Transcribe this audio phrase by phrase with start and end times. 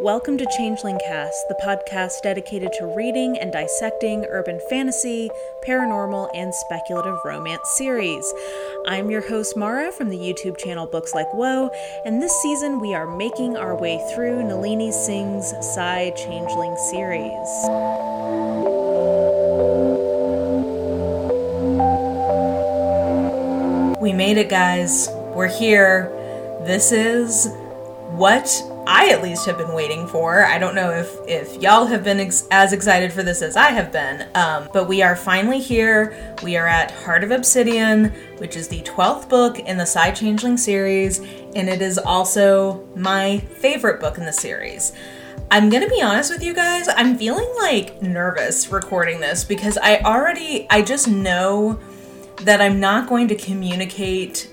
[0.00, 5.28] Welcome to Changeling Cast, the podcast dedicated to reading and dissecting urban fantasy,
[5.66, 8.32] paranormal, and speculative romance series.
[8.86, 11.70] I'm your host, Mara, from the YouTube channel Books Like Whoa,
[12.04, 17.48] and this season we are making our way through Nalini Singh's Psy Changeling series.
[24.00, 25.08] We made it, guys.
[25.34, 26.08] We're here.
[26.64, 27.48] This is
[28.12, 28.48] what
[28.90, 30.46] I at least have been waiting for.
[30.46, 33.70] I don't know if if y'all have been ex- as excited for this as I
[33.70, 36.34] have been, um, but we are finally here.
[36.42, 38.06] We are at Heart of Obsidian,
[38.38, 41.18] which is the twelfth book in the Psy Changeling series,
[41.54, 44.92] and it is also my favorite book in the series.
[45.50, 46.88] I'm gonna be honest with you guys.
[46.88, 51.78] I'm feeling like nervous recording this because I already I just know
[52.38, 54.48] that I'm not going to communicate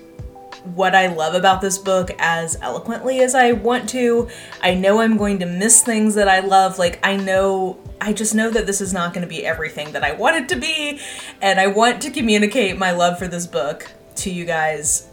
[0.74, 4.28] what I love about this book as eloquently as I want to.
[4.60, 6.78] I know I'm going to miss things that I love.
[6.78, 10.04] Like, I know, I just know that this is not going to be everything that
[10.04, 11.00] I want it to be.
[11.40, 15.08] And I want to communicate my love for this book to you guys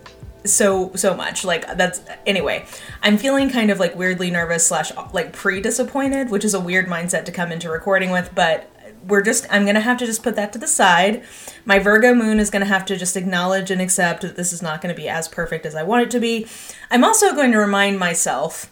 [0.46, 2.66] so so much like that's anyway
[3.02, 7.24] i'm feeling kind of like weirdly nervous slash like pre-disappointed which is a weird mindset
[7.24, 8.70] to come into recording with but
[9.08, 11.24] we're just i'm gonna have to just put that to the side
[11.66, 14.82] my virgo moon is gonna have to just acknowledge and accept that this is not
[14.82, 16.46] gonna be as perfect as i want it to be
[16.92, 18.70] i'm also going to remind myself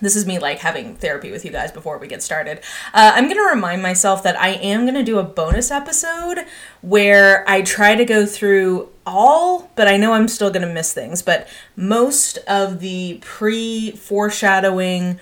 [0.00, 2.58] this is me like having therapy with you guys before we get started.
[2.92, 6.44] Uh, I'm going to remind myself that I am going to do a bonus episode
[6.80, 10.92] where I try to go through all, but I know I'm still going to miss
[10.92, 15.20] things, but most of the pre foreshadowing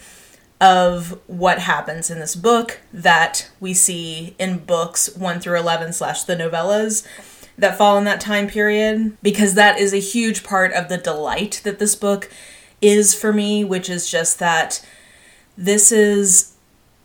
[0.63, 6.23] of what happens in this book that we see in books 1 through 11 slash
[6.23, 7.05] the novellas
[7.59, 11.61] that fall in that time period because that is a huge part of the delight
[11.65, 12.31] that this book
[12.81, 14.87] is for me which is just that
[15.59, 16.55] this is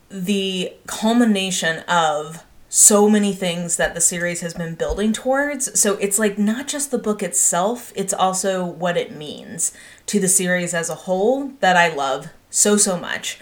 [0.08, 5.78] the culmination of so many things that the series has been building towards.
[5.78, 9.72] So it's like not just the book itself, it's also what it means
[10.06, 13.38] to the series as a whole that I love so, so much.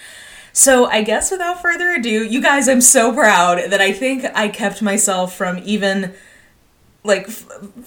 [0.52, 4.48] So I guess without further ado, you guys, I'm so proud that I think I
[4.48, 6.14] kept myself from even
[7.04, 7.28] like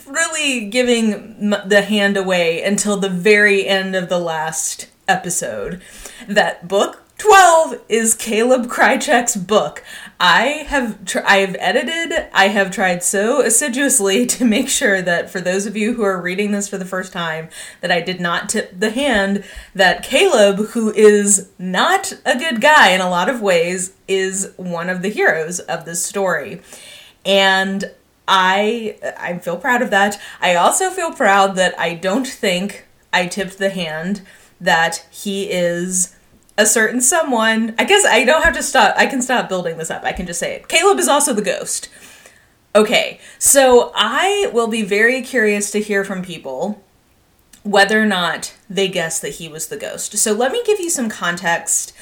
[0.07, 5.81] really giving the hand away until the very end of the last episode.
[6.27, 9.83] That book 12 is Kaleb Krychek's book.
[10.19, 12.27] I have tr- I have edited.
[12.33, 16.21] I have tried so assiduously to make sure that for those of you who are
[16.21, 17.49] reading this for the first time
[17.81, 22.91] that I did not tip the hand that Kaleb who is not a good guy
[22.91, 26.61] in a lot of ways is one of the heroes of this story.
[27.25, 27.89] And
[28.27, 30.19] I I feel proud of that.
[30.41, 34.21] I also feel proud that I don't think I tipped the hand
[34.59, 36.15] that he is
[36.59, 37.73] a certain someone.
[37.79, 38.93] I guess I don't have to stop.
[38.97, 40.03] I can stop building this up.
[40.03, 40.67] I can just say it.
[40.67, 41.87] Kaleb is also the ghost.
[42.75, 46.83] Okay, so I will be very curious to hear from people
[47.63, 50.17] whether or not they guess that he was the ghost.
[50.17, 51.93] So let me give you some context.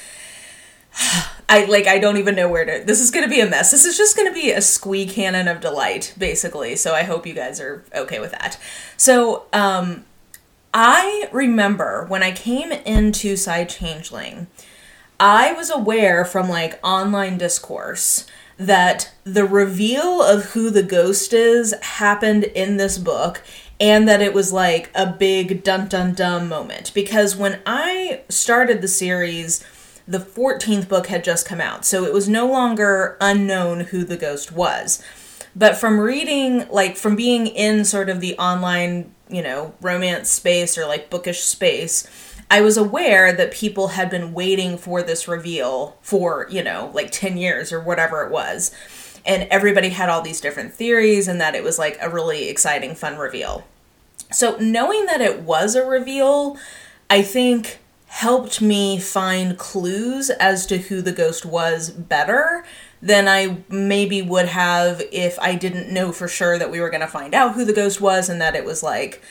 [1.48, 3.70] I like I don't even know where to this is gonna be a mess.
[3.70, 6.74] This is just gonna be a squee cannon of delight, basically.
[6.74, 8.58] So I hope you guys are okay with that.
[8.96, 10.04] So um
[10.72, 14.48] I remember when I came into Psy Changeling,
[15.18, 18.26] I was aware from like online discourse
[18.58, 23.42] that the reveal of who the ghost is happened in this book
[23.80, 26.92] and that it was like a big dun dun dun moment.
[26.92, 29.64] Because when I started the series
[30.06, 34.16] the 14th book had just come out so it was no longer unknown who the
[34.16, 35.02] ghost was.
[35.54, 40.76] But from reading like from being in sort of the online you know, romance space
[40.76, 42.06] or like bookish space,
[42.50, 47.10] I was aware that people had been waiting for this reveal for, you know, like
[47.10, 48.74] 10 years or whatever it was.
[49.26, 52.94] And everybody had all these different theories and that it was like a really exciting,
[52.94, 53.64] fun reveal.
[54.30, 56.56] So, knowing that it was a reveal,
[57.10, 62.64] I think helped me find clues as to who the ghost was better
[63.00, 67.00] than I maybe would have if I didn't know for sure that we were going
[67.00, 69.22] to find out who the ghost was and that it was like,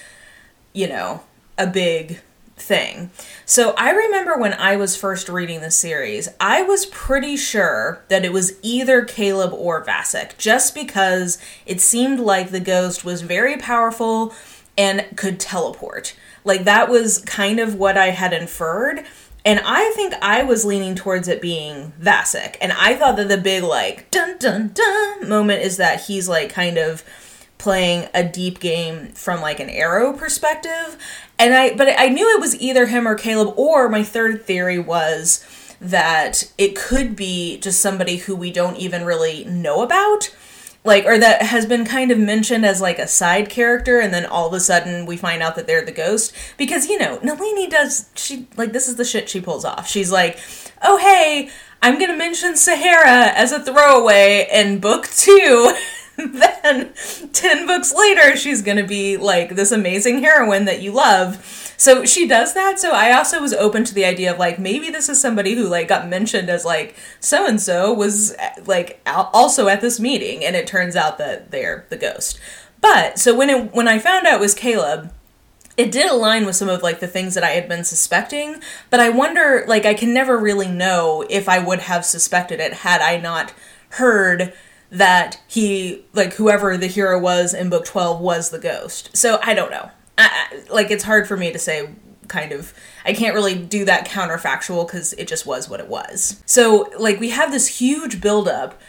[0.73, 1.23] you know,
[1.57, 2.21] a big
[2.55, 3.11] thing.
[3.45, 8.25] So I remember when I was first reading the series, I was pretty sure that
[8.25, 13.57] it was either Kaleb or Vasic, just because it seemed like the ghost was very
[13.57, 14.33] powerful
[14.77, 16.15] and could teleport.
[16.43, 19.05] Like that was kind of what I had inferred.
[19.47, 22.57] And I think I was leaning towards it being Vasic.
[22.59, 26.49] And I thought that the big, like, dun dun dun moment is that he's, like,
[26.49, 27.01] kind of
[27.57, 30.97] playing a deep game from, like, an arrow perspective.
[31.39, 34.79] And I, but I knew it was either him or Kaleb, or my third theory
[34.79, 35.45] was
[35.79, 40.29] that it could be just somebody who we don't even really know about
[40.87, 44.25] like or that has been kind of mentioned as like a side character and then
[44.25, 46.33] all of a sudden we find out that they're the ghost.
[46.57, 49.87] Because you know Nalini does she like this is the shit she pulls off.
[49.87, 50.39] She's like
[50.81, 51.49] oh hey
[51.81, 55.75] I'm gonna mention Sahara as a throwaway in book two
[56.63, 56.91] then
[57.31, 61.45] 10 books later she's going to be like this amazing heroine that you love.
[61.77, 64.89] So she does that so i also was open to the idea of like maybe
[64.89, 68.35] this is somebody who like got mentioned as like so and so was
[68.65, 72.39] like also at this meeting and it turns out that they're the ghost.
[72.81, 75.11] But so when it when i found out it was kaleb
[75.77, 78.59] it did align with some of like the things that I had been suspecting,
[78.89, 82.73] but I wonder like I can never really know if I would have suspected it
[82.73, 83.53] had I not
[83.91, 84.53] heard
[84.89, 89.15] that he like whoever the hero was in book 12 was the ghost.
[89.15, 89.91] So i don't know.
[90.17, 91.89] I, like it's hard for me to say
[92.27, 92.73] kind of
[93.05, 96.41] i can't really do that counterfactual because it just was what it was.
[96.45, 98.79] So like we have this huge buildup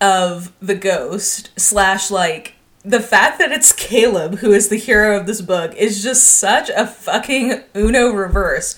[0.00, 5.26] of the ghost slash like the fact that it's kaleb who is the hero of
[5.26, 8.74] this book is just such a fucking uno reverse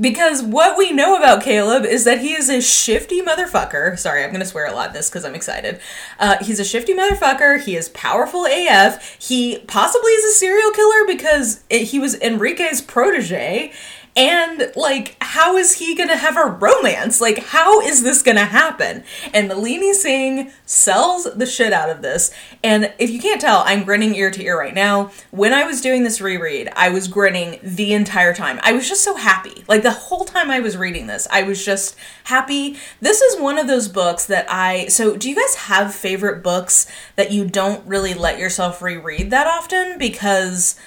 [0.00, 3.98] because what we know about Kaleb is that he is a shifty motherfucker.
[3.98, 5.80] Sorry, I'm going to swear a lot in this because I'm excited.
[6.18, 7.62] Uh, he's a shifty motherfucker.
[7.62, 9.16] He is powerful AF.
[9.18, 13.72] He possibly is a serial killer because it, he was Enrique's protege
[14.14, 17.20] and like, how is he gonna have a romance?
[17.20, 19.04] Like, how is this gonna happen?
[19.32, 22.30] And Nalini Singh sells the shit out of this.
[22.62, 25.10] And if you can't tell, I'm grinning ear to ear right now.
[25.30, 28.60] When I was doing this reread, I was grinning the entire time.
[28.62, 29.64] I was just so happy.
[29.66, 32.76] Like the whole time I was reading this, I was just happy.
[33.00, 36.86] This is one of those books that I so do you guys have favorite books
[37.16, 40.78] that you don't really let yourself reread that often because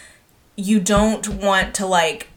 [0.56, 2.30] you don't want to like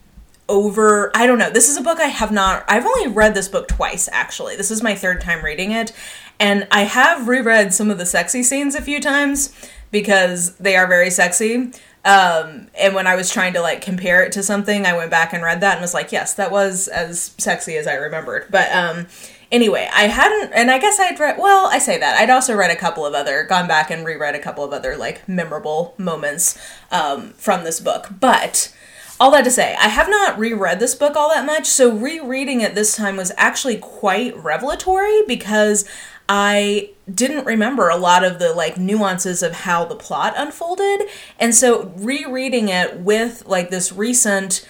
[0.48, 1.50] over I don't know.
[1.50, 4.56] This is a book I have not I've only read this book twice actually.
[4.56, 5.92] This is my third time reading it
[6.40, 9.54] and I have reread some of the sexy scenes a few times
[9.90, 11.72] because they are very sexy.
[12.04, 15.32] Um, and when I was trying to like compare it to something, I went back
[15.32, 18.46] and read that and was like, yes, that was as sexy as I remembered.
[18.50, 19.06] But um
[19.50, 22.20] anyway, I hadn't, and I guess I'd read, well, I say that.
[22.20, 24.96] I'd also read a couple of other, gone back and reread a couple of other,
[24.96, 26.58] like, memorable moments
[26.90, 28.08] um, from this book.
[28.20, 28.74] But
[29.20, 32.60] all that to say, I have not reread this book all that much, so rereading
[32.60, 35.84] it this time was actually quite revelatory because
[36.28, 41.08] I didn't remember a lot of the like nuances of how the plot unfolded.
[41.38, 44.66] And so rereading it with like this recent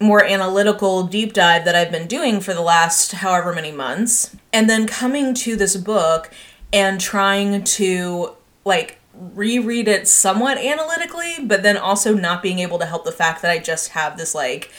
[0.00, 4.68] more analytical deep dive that I've been doing for the last however many months, and
[4.70, 6.30] then coming to this book
[6.72, 8.98] and trying to like
[9.34, 13.50] reread it somewhat analytically, but then also not being able to help the fact that
[13.50, 14.70] I just have this like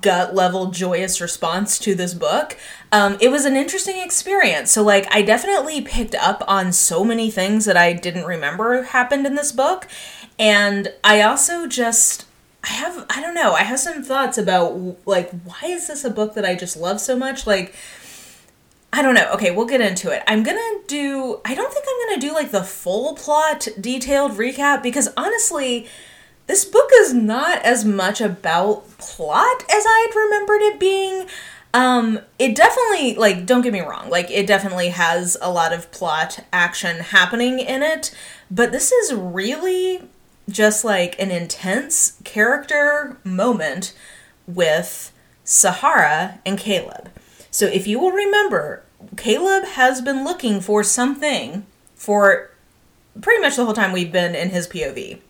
[0.00, 2.56] gut level joyous response to this book.
[2.92, 4.70] Um, it was an interesting experience.
[4.70, 9.26] So, like, I definitely picked up on so many things that I didn't remember happened
[9.26, 9.88] in this book.
[10.38, 12.26] And I also just.
[12.64, 13.52] I have I don't know.
[13.52, 17.00] I have some thoughts about like why is this a book that I just love
[17.00, 17.46] so much?
[17.46, 17.76] Like
[18.96, 19.30] I don't know.
[19.34, 20.22] Okay, we'll get into it.
[20.26, 21.38] I'm gonna do.
[21.44, 25.86] I don't think I'm gonna do like the full plot detailed recap because honestly,
[26.46, 31.26] this book is not as much about plot as I had remembered it being.
[31.74, 35.92] Um, it definitely like don't get me wrong, like it definitely has a lot of
[35.92, 38.16] plot action happening in it,
[38.50, 40.08] but this is really
[40.48, 43.92] just like an intense character moment
[44.46, 45.12] with
[45.44, 47.08] Sahara and Kaleb.
[47.50, 48.82] So if you will remember,
[49.16, 52.50] Kaleb has been looking for something for
[53.20, 55.20] pretty much the whole time we've been in his POV.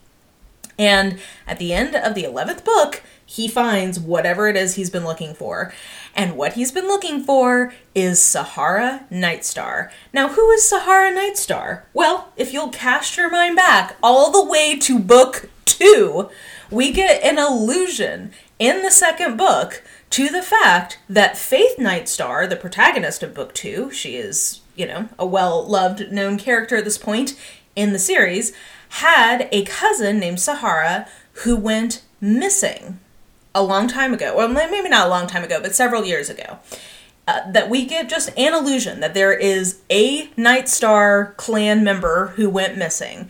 [0.79, 5.05] And at the end of the 11th book, he finds whatever it is he's been
[5.05, 5.73] looking for.
[6.15, 9.91] And what he's been looking for is Sahara Nightstar.
[10.13, 11.83] Now, who is Sahara Nightstar?
[11.93, 16.29] Well, if you'll cast your mind back all the way to book two,
[16.71, 22.57] we get an illusion in the second book to the fact that Faith Nightstar, the
[22.57, 26.99] protagonist of book two, she is, you know, a well loved, known character at this
[26.99, 27.39] point
[27.75, 28.53] in the series,
[28.89, 31.09] had a cousin named Sahara
[31.45, 32.99] who went missing
[33.55, 34.37] a long time ago.
[34.37, 36.59] Well, maybe not a long time ago, but several years ago.
[37.29, 42.49] Uh, that we get just an illusion that there is a Nightstar clan member who
[42.49, 43.29] went missing.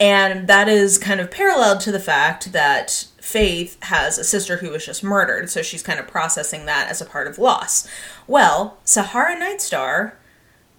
[0.00, 4.70] And that is kind of paralleled to the fact that Faith has a sister who
[4.70, 7.88] was just murdered, so she's kind of processing that as a part of loss.
[8.28, 10.12] Well, Sahara Nightstar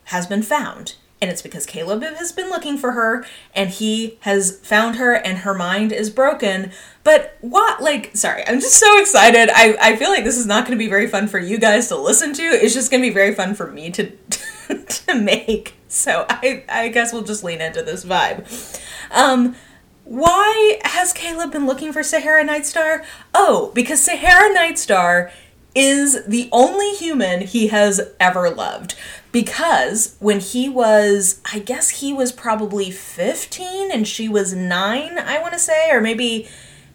[0.06, 4.62] has been found, and it's because Kaleb has been looking for her and he has
[4.62, 6.72] found her and her mind is broken.
[7.04, 9.50] But what, like, sorry, I'm just so excited.
[9.54, 11.89] I, I feel like this is not going to be very fun for you guys
[11.89, 12.44] to listen to.
[12.44, 14.10] It's just going to be very fun for me to,
[14.86, 15.74] to make.
[15.89, 18.80] So I, I guess we'll just lean into this vibe.
[19.12, 19.58] Um,
[20.07, 23.05] why has Kaleb been looking for Sahara Nightstar?
[23.33, 25.31] Oh, because Sahara Nightstar
[25.75, 28.95] is the only human he has ever loved.
[29.31, 35.39] Because when he was, I guess he was probably 15 and she was 9, I
[35.39, 36.47] want to say, or maybe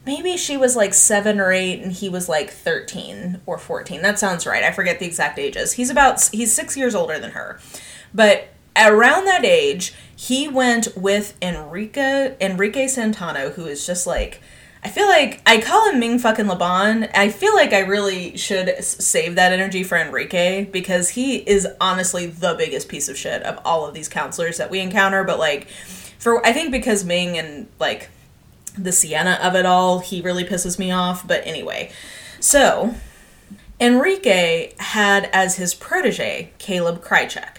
[0.05, 4.03] maybe she was like 7 or 8 and he was like 13 or 14.
[4.03, 4.65] That sounds right.
[4.65, 5.75] I forget the exact ages.
[5.75, 7.61] He's about he's 6 years older than her.
[8.13, 14.41] But around that age, he went with Enrique Enrique Santano who is just like
[14.85, 17.09] I feel like I call him Ming fucking LeBon.
[17.15, 22.27] I feel like I really should save that energy for Enrique because he is honestly
[22.27, 25.23] the biggest piece of shit of all of these counselors that we encounter.
[25.23, 25.69] But like,
[26.19, 28.11] for I think because Ming and like
[28.77, 31.27] the Sienna of it all, he really pisses me off.
[31.27, 31.93] But anyway,
[32.41, 32.97] so
[33.81, 37.59] Enrique had as his protege Kaleb Krychek,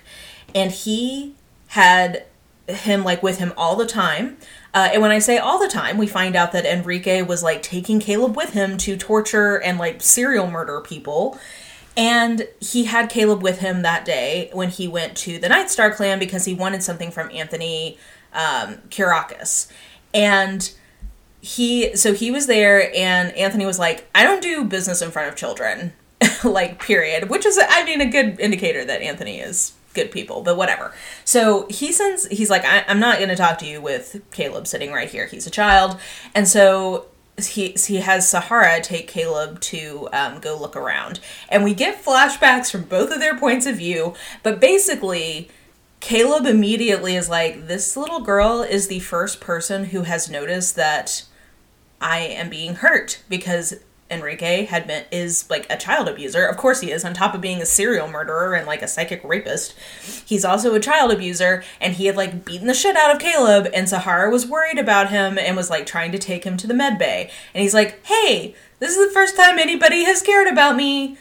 [0.53, 1.35] and he
[1.67, 2.25] had
[2.73, 4.37] him like with him all the time.
[4.73, 7.61] Uh, and when I say all the time, we find out that Enrique was like
[7.61, 11.37] taking Kaleb with him to torture and like serial murder people.
[11.95, 16.17] And he had Kaleb with him that day when he went to the Nightstar clan
[16.17, 17.99] because he wanted something from Anthony
[18.33, 19.71] um, Kyriakus.
[20.11, 20.73] And
[21.41, 25.27] he, so he was there, and Anthony was like, I don't do business in front
[25.27, 25.93] of children,
[26.43, 27.29] like, period.
[27.29, 30.93] Which is, I mean, a good indicator that Anthony is good people, but whatever.
[31.25, 34.67] So he sends, he's like, I, am not going to talk to you with Kaleb
[34.67, 35.27] sitting right here.
[35.27, 35.99] He's a child.
[36.33, 37.07] And so
[37.41, 41.19] he, he has Sahara take Kaleb to um, go look around.
[41.49, 45.49] And we get flashbacks from both of their points of view, but basically,
[45.99, 51.23] Kaleb immediately is like, This little girl is the first person who has noticed that
[52.01, 53.75] I am being hurt because
[54.11, 56.45] Enrique had been is like a child abuser.
[56.45, 59.23] Of course he is, on top of being a serial murderer and like a psychic
[59.23, 59.73] rapist.
[60.25, 63.69] He's also a child abuser and he had like beaten the shit out of Kaleb
[63.73, 66.73] and Sahara was worried about him and was like trying to take him to the
[66.73, 67.31] med bay.
[67.53, 71.17] And he's like, "Hey, this is the first time anybody has cared about me.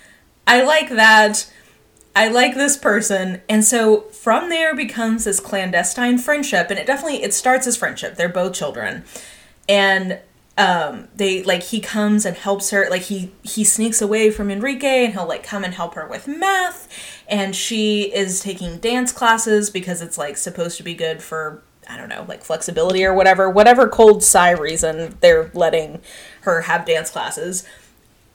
[0.47, 1.51] I like that."
[2.15, 3.41] I like this person.
[3.49, 8.17] And so from there becomes this clandestine friendship and it definitely it starts as friendship.
[8.17, 9.05] They're both children.
[9.67, 10.19] And
[10.59, 15.05] um they like he comes and helps her like he he sneaks away from Enrique
[15.05, 16.89] and he'll like come and help her with math
[17.27, 21.97] and she is taking dance classes because it's like supposed to be good for I
[21.97, 26.01] don't know like flexibility or whatever whatever cold Psy reason they're letting
[26.43, 27.67] her have dance classes.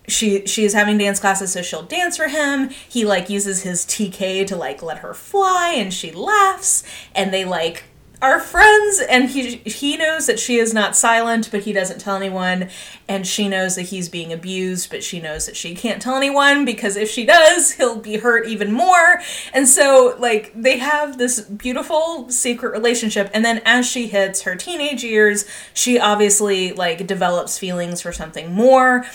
[0.07, 2.69] She she is having dance classes so she'll dance for him.
[2.69, 6.83] He like uses his tk to like let her fly and she laughs.
[7.13, 7.83] And they like
[8.19, 12.15] are friends and he he knows that she is not silent but he doesn't tell
[12.15, 12.69] anyone.
[13.07, 16.65] And she knows that he's being abused but she knows that she can't tell anyone
[16.65, 19.21] because if she does he'll be hurt even more.
[19.53, 23.29] And so like they have this beautiful secret relationship.
[23.33, 28.51] And then as she hits her teenage years she obviously like develops feelings for something
[28.51, 29.05] more.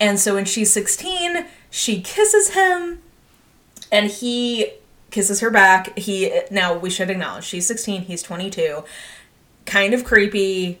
[0.00, 3.02] And so when she's 16 she kisses him
[3.92, 4.72] and he
[5.10, 5.98] kisses her back.
[5.98, 8.84] He now we should acknowledge she's 16, he's 22.
[9.64, 10.80] Kind of creepy,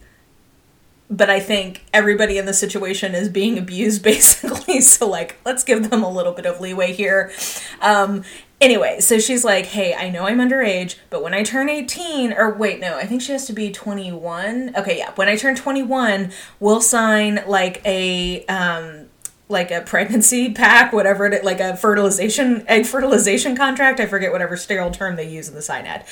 [1.10, 4.80] but I think everybody in the situation is being abused basically.
[4.80, 7.32] So like, let's give them a little bit of leeway here.
[7.80, 8.24] Um
[8.60, 12.52] anyway, so she's like, "Hey, I know I'm underage, but when I turn 18 or
[12.54, 14.74] wait, no, I think she has to be 21.
[14.76, 19.07] Okay, yeah, when I turn 21, we'll sign like a um
[19.48, 23.98] like a pregnancy pack, whatever it like a fertilization egg fertilization contract.
[23.98, 26.04] I forget whatever sterile term they use in the PsyNet.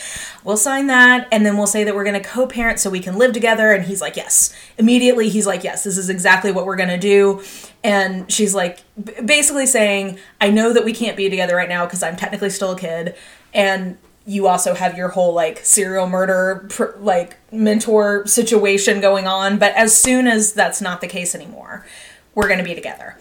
[0.43, 3.19] We'll sign that, and then we'll say that we're going to co-parent so we can
[3.19, 3.73] live together.
[3.73, 4.55] And he's like, yes.
[4.79, 7.43] Immediately, he's like, yes, this is exactly what we're going to do.
[7.85, 8.81] And she's like,
[9.25, 12.73] basically saying, I know that we can't be together right now because I'm technically still
[12.73, 13.15] a kid,
[13.53, 19.59] and you also have your whole like serial murder pr- like mentor situation going on.
[19.59, 21.85] But as soon as that's not the case anymore
[22.37, 23.19] we're going to be together.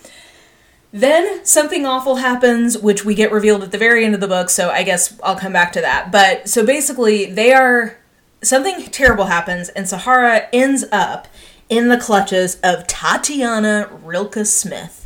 [0.95, 4.49] Then something awful happens, which we get revealed at the very end of the book,
[4.49, 6.09] so I guess I'll come back to that.
[6.09, 7.97] But so basically, they are.
[8.41, 11.27] Something terrible happens, and Sahara ends up
[11.67, 15.05] in the clutches of Tatiana Rika-Smith.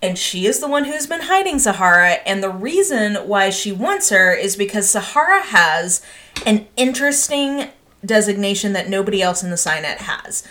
[0.00, 4.08] And she is the one who's been hiding Sahara, and the reason why she wants
[4.08, 6.00] her is because Sahara has
[6.46, 7.68] an interesting
[8.02, 10.46] designation that nobody else in the PsyNet has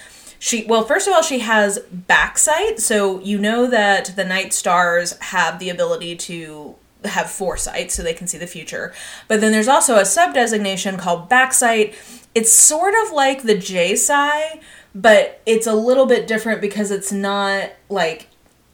[0.45, 5.17] she well first of all she has backsight so you know that the night stars
[5.17, 8.93] have the ability to have foresight so they can see the future.
[9.27, 11.95] But then there's also a sub designation called backsight.
[12.33, 14.59] It's sort of like the J Psy,
[14.93, 18.27] but it's a little bit different because it's not like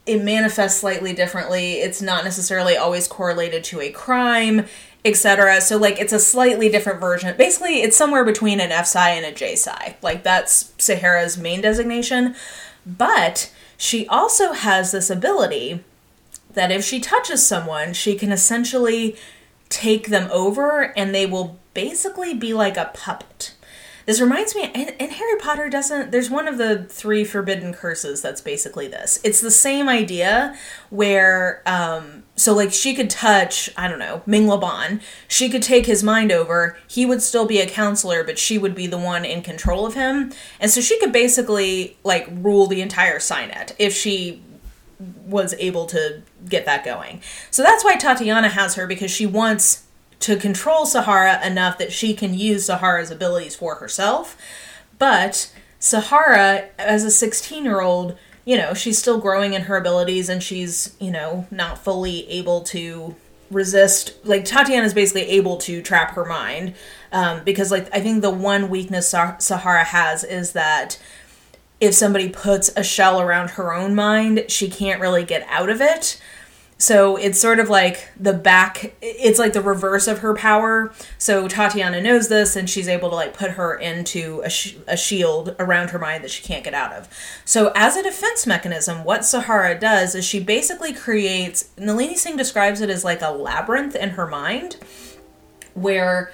[0.05, 1.75] it manifests slightly differently.
[1.75, 4.65] It's not necessarily always correlated to a crime,
[5.03, 5.61] etc.
[5.61, 7.35] So like it's a slightly different version.
[7.37, 9.93] Basically, it's somewhere between an F Psy and a J Psy.
[10.01, 12.35] Like that's Sahara's main designation.
[12.85, 15.83] But she also has this ability
[16.53, 19.15] that if she touches someone, she can essentially
[19.69, 23.53] take them over and they will basically be like a puppet.
[24.05, 28.21] This reminds me, and, and, Harry Potter doesn't, there's one of the three forbidden curses
[28.21, 29.19] that's basically this.
[29.23, 30.55] It's the same idea
[30.89, 35.01] where, um, so like she could touch, I don't know, Ming LeBon.
[35.27, 36.77] She could take his mind over.
[36.87, 39.93] He would still be a counselor, but she would be the one in control of
[39.93, 40.31] him.
[40.59, 44.41] And so she could basically like rule the entire PsyNet if she
[45.25, 47.21] was able to get that going.
[47.49, 49.83] So that's why Tatiana has her because she wants
[50.21, 54.37] to control Sahara enough that she can use Sahara's abilities for herself.
[54.97, 60.29] But Sahara, as a 16 year old, you know, she's still growing in her abilities
[60.29, 63.15] and she's, you know, not fully able to
[63.49, 64.13] resist.
[64.23, 66.75] Like, Tatiana's basically able to trap her mind.
[67.11, 70.99] Um, because, like, I think the one weakness Sahara has is that
[71.79, 75.81] if somebody puts a shell around her own mind, she can't really get out of
[75.81, 76.21] it.
[76.81, 80.91] So it's sort of like the back, it's like the reverse of her power.
[81.19, 84.97] So Tatiana knows this and she's able to like put her into a, sh- a
[84.97, 87.07] shield around her mind that she can't get out of.
[87.45, 92.81] So, as a defense mechanism, what Sahara does is she basically creates, Nalini Singh describes
[92.81, 94.77] it as like a labyrinth in her mind
[95.75, 96.31] where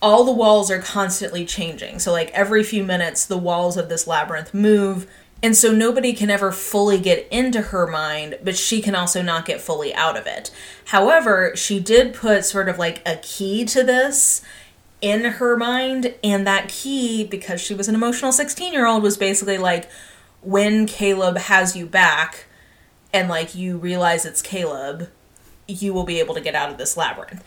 [0.00, 1.98] all the walls are constantly changing.
[1.98, 5.10] So, like every few minutes, the walls of this labyrinth move
[5.42, 9.44] and so nobody can ever fully get into her mind, but she can also not
[9.44, 10.50] get fully out of it.
[10.86, 14.42] However, she did put sort of like a key to this
[15.02, 19.18] in her mind, and that key, because she was an emotional 16 year old, was
[19.18, 19.88] basically like
[20.40, 22.46] when Kaleb has you back
[23.12, 25.08] and like you realize it's Kaleb,
[25.66, 27.44] you will be able to get out of this labyrinth.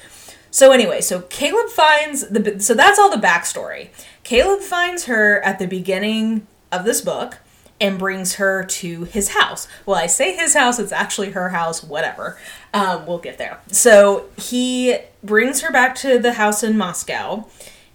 [0.52, 3.90] So anyway, so Kaleb finds the so that's all the backstory.
[4.24, 7.40] Kaleb finds her at the beginning of this book
[7.82, 9.68] and brings her to his house.
[9.86, 12.38] Well, I say his house, it's actually her house, whatever.
[12.74, 13.60] Um, we'll get there.
[13.72, 17.48] So he brings her back to the house in Moscow,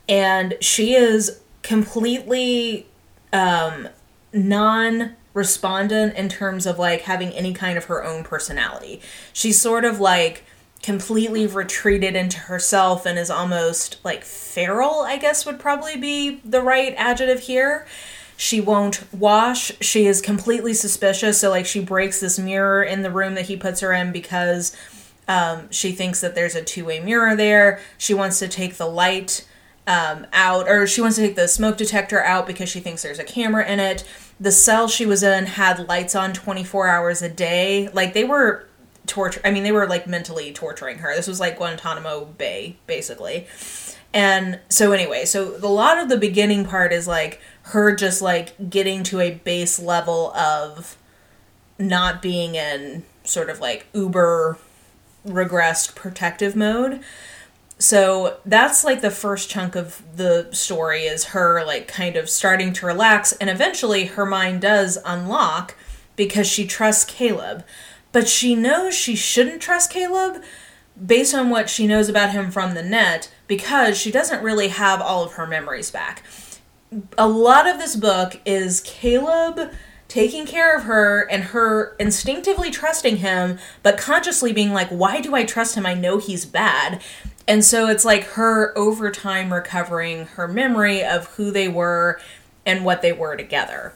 [0.09, 2.87] and she is completely
[3.33, 3.89] um,
[4.33, 9.01] non respondent in terms of like having any kind of her own personality.
[9.33, 10.45] She's sort of like
[10.85, 16.61] completely retreated into herself and is almost like feral, I guess would probably be the
[16.61, 17.87] right adjective here.
[18.37, 19.73] She won't wash.
[19.81, 21.41] She is completely suspicious.
[21.41, 24.77] So, like, she breaks this mirror in the room that he puts her in because
[25.29, 27.81] um, she thinks that there's a two way mirror there.
[27.97, 29.47] She wants to take the light
[29.87, 33.19] um, out, or she wants to take the smoke detector out because she thinks there's
[33.19, 34.05] a camera in it.
[34.41, 37.89] The cell she was in had lights on 24 hours a day.
[37.93, 38.67] Like, they were
[39.07, 39.41] torture.
[39.45, 41.15] I mean, they were like mentally torturing her.
[41.15, 43.47] This was like Guantanamo Bay, basically.
[44.13, 48.71] And so, anyway, so a lot of the beginning part is like her just like
[48.71, 50.97] getting to a base level of
[51.79, 54.59] not being in sort of like uber
[55.27, 57.01] regressed protective mode.
[57.79, 62.73] So that's like the first chunk of the story is her like kind of starting
[62.75, 65.75] to relax and eventually her mind does unlock
[66.17, 67.65] because she trusts Kaleb.
[68.13, 70.43] But she knows she shouldn't trust Kaleb
[71.05, 75.01] based on what she knows about him from the net because she doesn't really have
[75.01, 76.23] all of her memories back
[77.17, 79.73] a lot of this book is Kaleb
[80.09, 85.35] taking care of her and her instinctively trusting him, but consciously being like, why do
[85.35, 85.87] I trust him?
[85.87, 87.03] I know he's bad.
[87.49, 92.21] And so it's like her over time recovering her memory of who they were
[92.65, 93.95] and what they were together.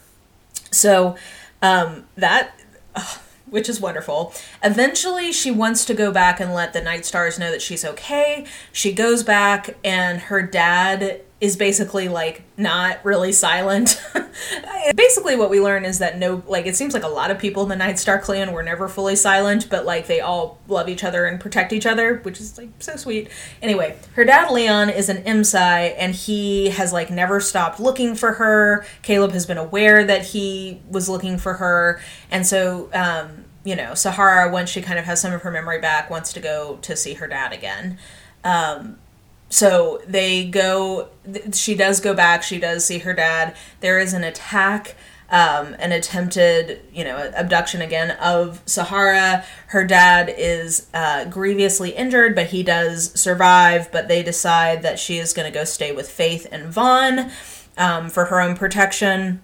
[0.71, 1.17] So
[1.63, 2.53] um, that.
[3.51, 4.35] which is wonderful.
[4.63, 8.45] Eventually, she wants to go back and let the Night Stars know that she's okay.
[8.73, 14.03] She goes back, and her dad is basically like not really silent.
[14.97, 17.63] basically, what we learn is that no, like, it seems like a lot of people
[17.63, 21.05] in the Night Star clan were never fully silent, but like they all love each
[21.05, 23.29] other and protect each other, which is like so sweet.
[23.63, 28.33] Anyway, her dad Leon is an M-Psy and he has like never stopped looking for
[28.33, 28.85] her.
[29.05, 32.01] Kaleb has been aware that he was looking for her,
[32.33, 35.81] and so, um, you know, Sahara, once she kind of has some of her memory
[35.81, 37.99] back, wants to go to see her dad again.
[38.43, 38.99] Um,
[39.49, 41.09] so they go
[41.53, 44.95] she does go back she does see her dad there is an attack
[45.31, 49.45] um, an attempted, you know, abduction again of Sahara.
[49.69, 53.93] Her dad is uh, grievously injured, but he does survive.
[53.93, 57.31] But they decide that she is going to go stay with Faith and Vaughn
[57.77, 59.43] um, for her own protection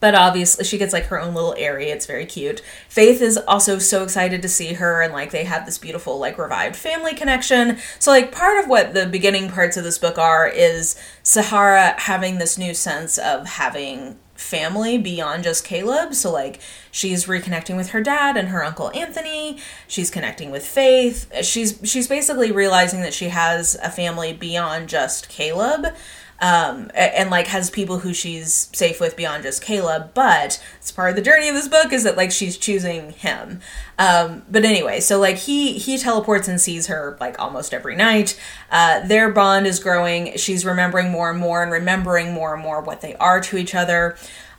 [0.00, 3.78] but obviously she gets like her own little area it's very cute faith is also
[3.78, 7.78] so excited to see her and like they have this beautiful like revived family connection
[7.98, 12.38] so like part of what the beginning parts of this book are is sahara having
[12.38, 16.14] this new sense of having family beyond just Kaleb.
[16.14, 19.58] So like she's reconnecting with her dad and her uncle Anthony.
[19.88, 21.30] She's connecting with Faith.
[21.44, 25.94] She's she's basically realizing that she has a family beyond just Kaleb
[26.40, 30.10] um, and, like has people who she's safe with beyond just Kaleb.
[30.14, 33.60] But it's part of the journey of this book is that like she's choosing him.
[33.98, 38.38] Um, but anyway, so like he he teleports and sees her like almost every night.
[38.70, 40.36] Uh, their bond is growing.
[40.36, 43.74] She's remembering more and more and remembering more and more what they are to each
[43.74, 44.16] other.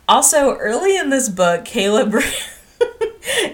[0.08, 2.12] Also, early in this book, Kaleb.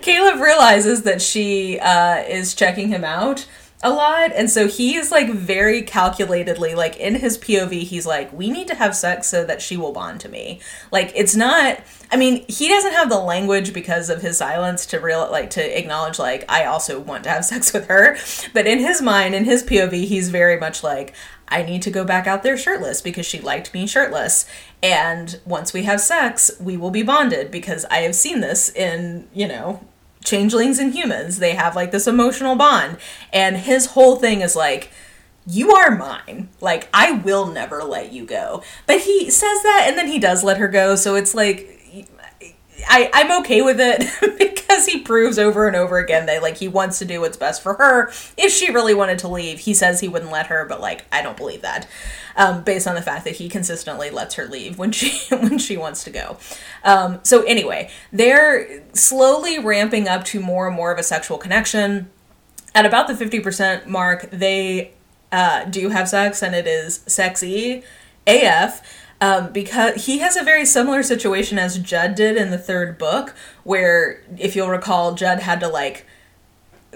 [0.03, 3.47] Kaleb realizes that she uh, is checking him out
[3.83, 8.49] a lot and so he's like very calculatedly like in his pov he's like we
[8.49, 10.61] need to have sex so that she will bond to me
[10.93, 11.81] like it's not
[12.13, 15.79] i mean he doesn't have the language because of his silence to real like to
[15.79, 18.17] acknowledge like i also want to have sex with her
[18.55, 21.13] but in his mind in his pov he's very much like
[21.49, 24.47] I need to go back out there shirtless because she liked me shirtless.
[24.83, 29.29] And once we have sex, we will be bonded because I have seen this in,
[29.35, 29.87] you know,
[30.25, 31.39] changelings and humans.
[31.39, 32.99] They have like this emotional bond.
[33.33, 34.91] And his whole thing is like,
[35.47, 36.49] you are mine.
[36.61, 38.63] Like, I will never let you go.
[38.87, 40.95] But he says that and then he does let her go.
[40.95, 41.82] So it's like,
[42.89, 44.05] I, I'm okay with it
[44.39, 47.63] because he proves over and over again that like he wants to do what's best
[47.63, 48.09] for her.
[48.37, 51.23] If she really wanted to leave, he says he wouldn't let her, but like I
[51.23, 51.89] don't believe that,
[52.37, 55.77] um, based on the fact that he consistently lets her leave when she when she
[55.77, 56.39] wants to go.
[56.85, 62.11] Um, so anyway, they're slowly ramping up to more and more of a sexual connection.
[62.75, 64.93] At about the fifty percent mark, they
[65.31, 67.85] uh, do have sex, and it is sexy
[68.27, 68.83] AF
[69.23, 73.35] um, because he has a very similar situation as Judd did in the third book,
[73.63, 76.05] where if you'll recall, Judd had to like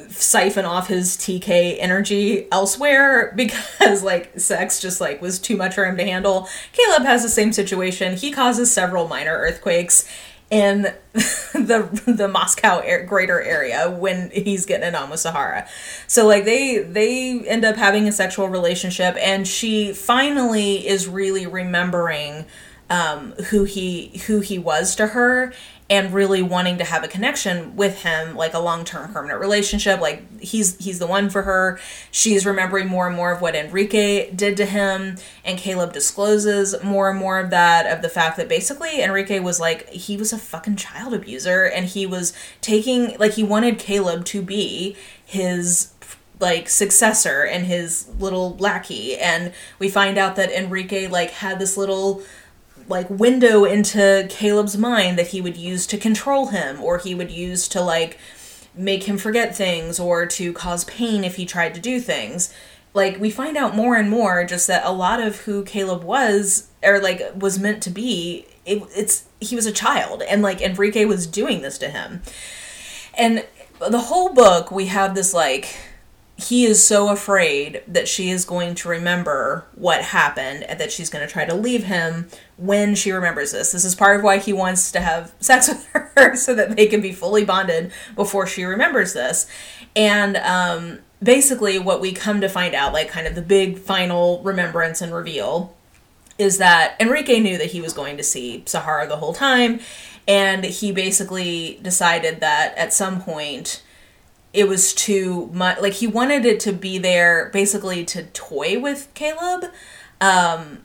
[0.09, 5.87] siphon off his TK energy elsewhere because like sex just like was too much for
[5.87, 6.49] him to handle.
[6.73, 8.17] Kaleb has the same situation.
[8.17, 10.09] He causes several minor earthquakes
[10.51, 10.83] in
[11.13, 15.67] the the Moscow air, greater area when he's getting it on with Sahara.
[16.07, 21.47] So like they they end up having a sexual relationship and she finally is really
[21.47, 22.47] remembering
[22.89, 25.53] um, who he who he was to her
[25.89, 30.41] and really wanting to have a connection with him like a long-term permanent relationship like
[30.41, 31.79] he's he's the one for her.
[32.11, 37.11] She's remembering more and more of what enrique did to him and kaleb discloses more
[37.11, 40.39] and more of that of the fact that basically enrique was like he was a
[40.39, 45.93] fucking child abuser and he was taking like he wanted kaleb to be his
[46.41, 49.17] like successor and his little lackey.
[49.17, 52.23] And we find out that enrique like had this little
[52.89, 57.31] like window into Kaleb's mind that he would use to control him or he would
[57.31, 58.19] use to like
[58.75, 62.53] make him forget things or to cause pain if he tried to do things.
[62.95, 66.69] Like we find out more and more just that a lot of who Kaleb was
[66.83, 71.05] or like was meant to be it, it's he was a child and like Enrique
[71.05, 72.23] was doing this to him.
[73.15, 73.45] And
[73.79, 75.77] the whole book we have this like
[76.39, 81.09] he is so afraid that she is going to remember what happened and that she's
[81.09, 83.73] going to try to leave him when she remembers this.
[83.73, 86.87] This is part of why he wants to have sex with her so that they
[86.87, 89.47] can be fully bonded before she remembers this.
[89.95, 94.43] And um, basically, what we come to find out, like kind of the big final
[94.43, 95.75] remembrance and reveal,
[96.39, 99.81] is that Enrique knew that he was going to see Sahara the whole time.
[100.29, 103.83] And he basically decided that at some point
[104.57, 109.13] it was too much like he wanted it to be there basically to toy with
[109.15, 109.71] Kaleb
[110.21, 110.79] um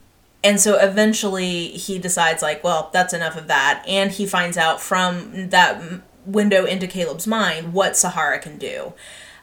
[0.44, 4.82] and so eventually he decides like well that's enough of that and he finds out
[4.82, 5.82] from that
[6.26, 8.94] window into Kaleb's mind what Sahara can do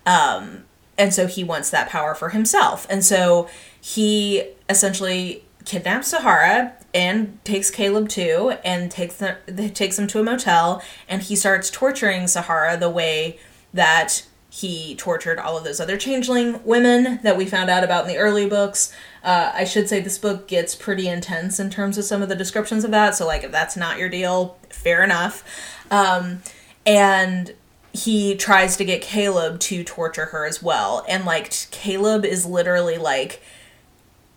[0.07, 0.65] um
[0.99, 3.49] and so he wants that power for himself and so
[3.81, 9.37] he essentially kidnaps Sahara and takes Kaleb too and takes them
[9.73, 13.39] takes him to a motel and he starts torturing Sahara the way
[13.79, 18.09] that he tortured all of those other changeling women that we found out about in
[18.09, 18.93] the early books.
[19.23, 22.35] Uh, I should say this book gets pretty intense in terms of some of the
[22.35, 23.15] descriptions of that.
[23.15, 25.45] So, like, if that's not your deal, fair enough.
[25.91, 26.43] Um,
[26.85, 27.55] and
[27.93, 31.05] he tries to get Kaleb to torture her as well.
[31.09, 33.41] And, like, Kaleb is literally like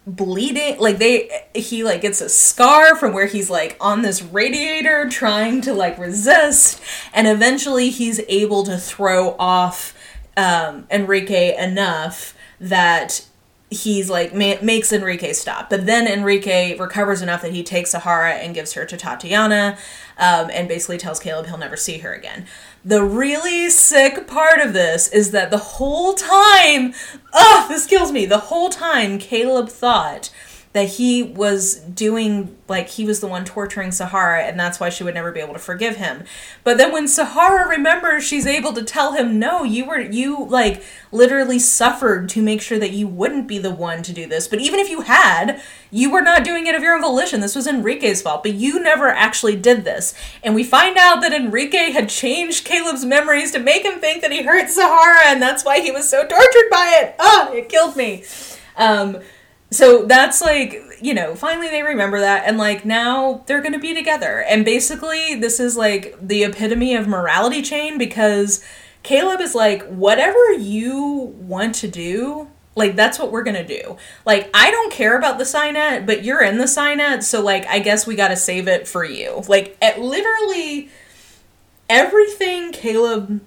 [0.08, 5.08] bleeding like they he like gets a scar from where he's like on this radiator
[5.08, 6.82] trying to like resist
[7.14, 9.96] and eventually he's able to throw off
[10.38, 13.24] um enrique enough that
[13.72, 15.70] he's like ma- makes enrique stop.
[15.70, 19.78] But then enrique recovers enough that he takes sahara and gives her to tatiana
[20.18, 22.46] um, and basically tells kaleb he'll never see her again
[22.84, 26.94] the really sick part of this is that the whole time,
[27.34, 28.26] ugh, this kills me.
[28.26, 30.32] The whole time, Kaleb thought
[30.74, 35.04] that he was doing like he was the one torturing Sahara and that's why she
[35.04, 36.24] would never be able to forgive him.
[36.64, 40.82] But then when Sahara remembers she's able to tell him no, you were you like
[41.12, 44.48] literally suffered to make sure that you wouldn't be the one to do this.
[44.48, 47.42] But even if you had, you were not doing it of your own volition.
[47.42, 50.14] This was Enrique's fault, but you never actually did this.
[50.42, 54.32] And we find out that Enrique had changed Kaleb's memories to make him think that
[54.32, 57.16] he hurt Sahara and that's why he was so tortured by it.
[57.20, 58.24] Ah, it killed me.
[58.78, 59.20] Um
[59.72, 63.94] so that's like you know finally they remember that and like now they're gonna be
[63.94, 64.42] together.
[64.42, 68.64] And basically this is like the epitome of morality chain because
[69.04, 73.98] kaleb is like whatever you want to do like that's what we're gonna do.
[74.26, 77.80] Like i don't care about the psynet but you're in the psynet so like i
[77.80, 79.44] guess we gotta save it for you.
[79.48, 80.90] Like at literally
[81.90, 83.40] everything kaleb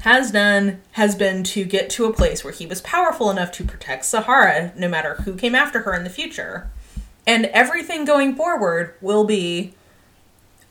[0.00, 3.64] has done has been to get to a place where he was powerful enough to
[3.64, 6.70] protect Sahara no matter who came after her in the future.
[7.26, 9.74] And everything going forward will be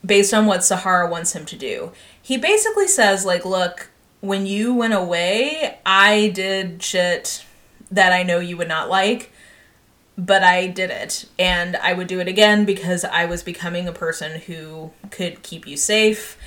[0.06, 1.92] based on what Sahara wants him to do.
[2.22, 7.46] He basically says, like, look, when you went away, I did shit
[7.90, 9.32] that I know you would not like,
[10.18, 11.26] but I did it.
[11.40, 15.68] And I would do it again because I was becoming a person who could keep
[15.68, 16.38] you safe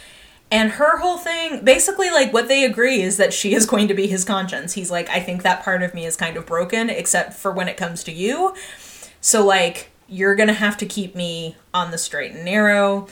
[0.55, 3.95] and her whole thing, basically, like what they agree is that she is going to
[3.95, 4.75] be his conscience.
[4.75, 7.67] He's like, I think that part of me is kind of broken, except for when
[7.67, 8.55] it comes to you.
[9.21, 13.09] So, like, you're going to have to keep me on the straight and narrow.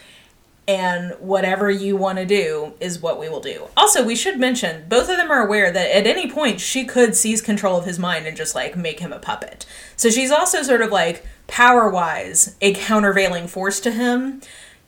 [0.69, 3.67] And whatever you want to do is what we will do.
[3.77, 7.17] Also, we should mention both of them are aware that at any point she could
[7.17, 9.67] seize control of his mind and just like make him a puppet.
[9.97, 14.43] So she's also sort of like power wise a countervailing force to him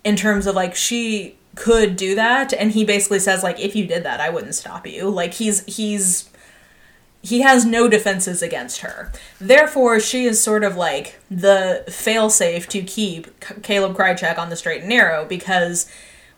[0.04, 3.86] in terms of like she could do that and he basically says like if you
[3.86, 5.08] did that I wouldn't stop you.
[5.08, 6.30] Like he's he's
[7.24, 9.10] he has no defenses against her.
[9.40, 14.80] Therefore, she is sort of like the failsafe to keep Kaleb Krychek on the straight
[14.80, 15.90] and narrow because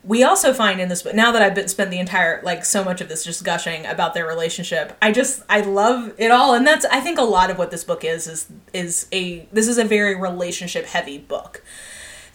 [0.05, 2.85] we also find in this book now that I've been spent the entire like so
[2.85, 4.97] much of this just gushing about their relationship.
[5.03, 7.83] I just I love it all and that's I think a lot of what this
[7.83, 11.65] book is is is a this is a very relationship heavy book.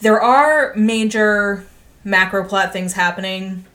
[0.01, 1.65] There are major
[2.03, 3.65] macro plot things happening.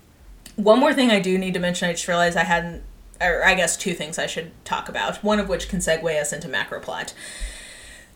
[0.57, 2.83] One more thing I do need to mention, I just realized I hadn't,
[3.21, 6.33] or I guess two things I should talk about, one of which can segue us
[6.33, 7.15] into macro plot.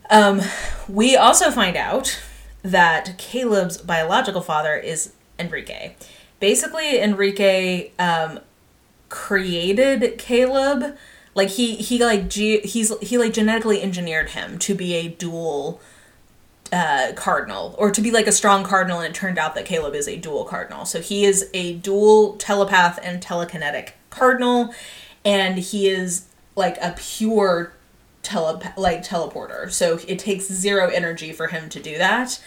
[0.08, 0.40] Um,
[0.88, 2.20] we also find out
[2.62, 5.94] that Kaleb's biological father is Enrique.
[6.40, 8.40] Basically, Enrique um,
[9.08, 10.96] created Kaleb.
[11.34, 15.80] Like he he like ge- he's he like genetically engineered him to be a dual
[16.72, 19.94] uh, cardinal, or to be like a strong cardinal, and it turned out that Kaleb
[19.94, 20.84] is a dual cardinal.
[20.84, 24.74] So he is a dual telepath and telekinetic cardinal,
[25.24, 27.72] and he is like a pure
[28.22, 29.70] tele like teleporter.
[29.70, 32.42] So it takes zero energy for him to do that.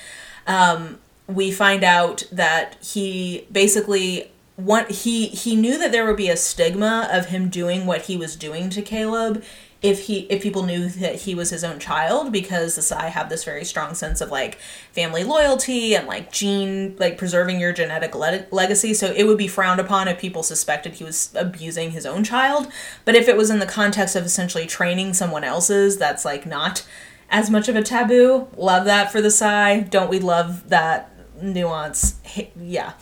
[0.47, 6.29] Um, we find out that he basically want he he knew that there would be
[6.29, 9.43] a stigma of him doing what he was doing to Kaleb
[9.83, 13.27] if he if people knew that he was his own child because the Psy have
[13.27, 14.55] this very strong sense of like
[14.93, 18.93] family loyalty and like gene like preserving your genetic le- legacy.
[18.93, 22.71] So it would be frowned upon if people suspected he was abusing his own child.
[23.03, 26.87] But if it was in the context of essentially training someone else's that's like not
[27.29, 28.47] as much of a taboo.
[28.55, 32.15] Love that for the Psy don't we love that nuance?
[32.55, 32.93] Yeah.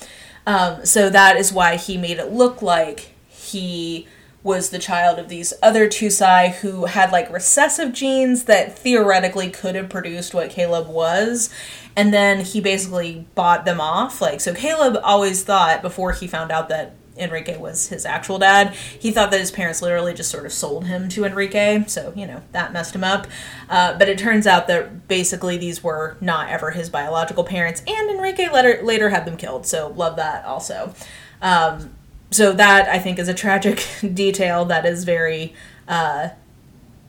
[0.47, 4.07] Um, so that is why he made it look like he
[4.43, 9.49] was the child of these other two Psy who had like recessive genes that theoretically
[9.49, 11.49] could have produced what Kaleb was.
[11.95, 14.21] And then he basically bought them off.
[14.21, 18.73] Like, so Kaleb always thought before he found out that Enrique was his actual dad,
[18.73, 21.83] he thought that his parents literally just sort of sold him to Enrique.
[21.87, 23.27] So, you know, that messed him up.
[23.69, 27.83] Uh, but it turns out that basically these were not ever his biological parents.
[27.85, 29.67] And Enrique later, later had them killed.
[29.67, 30.93] So, love that also.
[31.41, 31.91] Um,
[32.31, 35.53] so that I think is a tragic detail that is very
[35.87, 36.29] uh,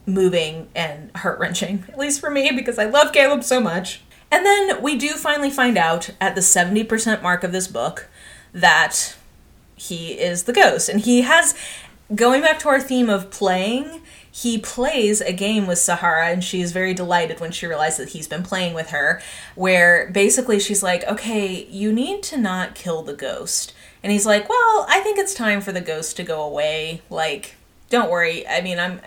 [0.04, 4.02] moving and heart wrenching, at least for me, because I love Kaleb so much.
[4.30, 8.08] And then we do finally find out at the 70% mark of this book
[8.52, 9.16] that
[9.76, 10.88] he is the ghost.
[10.88, 11.54] And he has,
[12.14, 16.62] going back to our theme of playing, he plays a game with Sahara and she
[16.62, 19.20] is very delighted when she realizes that he's been playing with her
[19.54, 24.48] where basically she's like, "Okay, you need to not kill the ghost." And he's like,
[24.48, 27.02] "Well, I think it's time for the ghost to go away.
[27.10, 27.54] Like,
[27.90, 28.46] don't worry.
[28.46, 29.00] I mean, I'm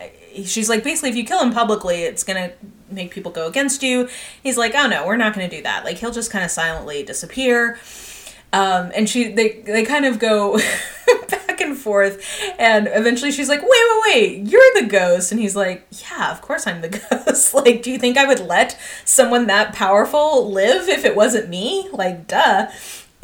[0.46, 2.56] she's like basically if you kill him publicly, it's to
[2.90, 4.10] make people go against you."
[4.42, 5.86] He's like, "Oh no, we're not to do that.
[5.86, 7.78] Like he'll just kind of silently disappear."
[8.54, 10.58] Um, and she they they kind of go
[11.30, 12.24] back and forth
[12.58, 16.42] and eventually she's like wait wait wait you're the ghost and he's like yeah of
[16.42, 16.90] course i'm the
[17.26, 21.50] ghost like do you think i would let someone that powerful live if it wasn't
[21.50, 22.68] me like duh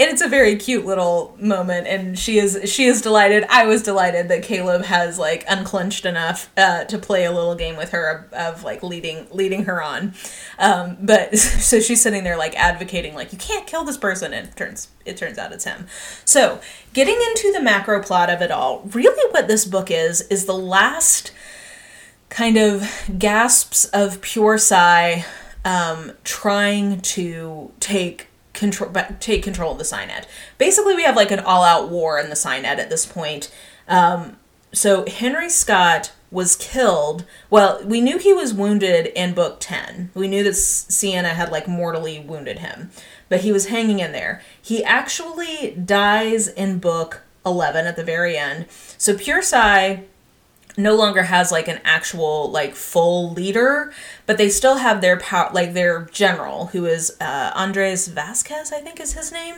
[0.02, 3.46] and it's a very cute little moment and she is she is delighted.
[3.50, 7.78] I was delighted that kaleb has like unclenched enough uh, to play a little game
[7.78, 10.16] with her of, of like leading leading her on.
[10.58, 14.34] Um, but so she's sitting there like advocating like you can't kill this person.
[14.34, 15.86] And it turns it turns out it's him.
[16.26, 16.60] So
[16.94, 20.58] getting into the macro plot of it all really what this book is is the
[20.58, 21.32] last
[22.30, 25.22] kind of gasps of pure Psy
[25.64, 28.31] um, trying to take
[28.62, 30.26] control take control of the PsyNet.
[30.58, 33.52] Basically, we have like an all-out war in the PsyNet at this point.
[33.88, 34.38] Um,
[34.72, 37.26] so Henry Scott was killed.
[37.50, 40.12] Well, we knew he was wounded in book 10.
[40.14, 42.92] We knew that Sienna had like mortally wounded him,
[43.28, 44.42] but he was hanging in there.
[44.62, 48.68] He actually dies in book 11 at the very end.
[48.98, 50.04] So Pure Psy
[50.78, 53.92] no longer has like an actual like full leader
[54.26, 58.80] but they still have their power like their general who is uh, andres vasquez i
[58.80, 59.56] think is his name.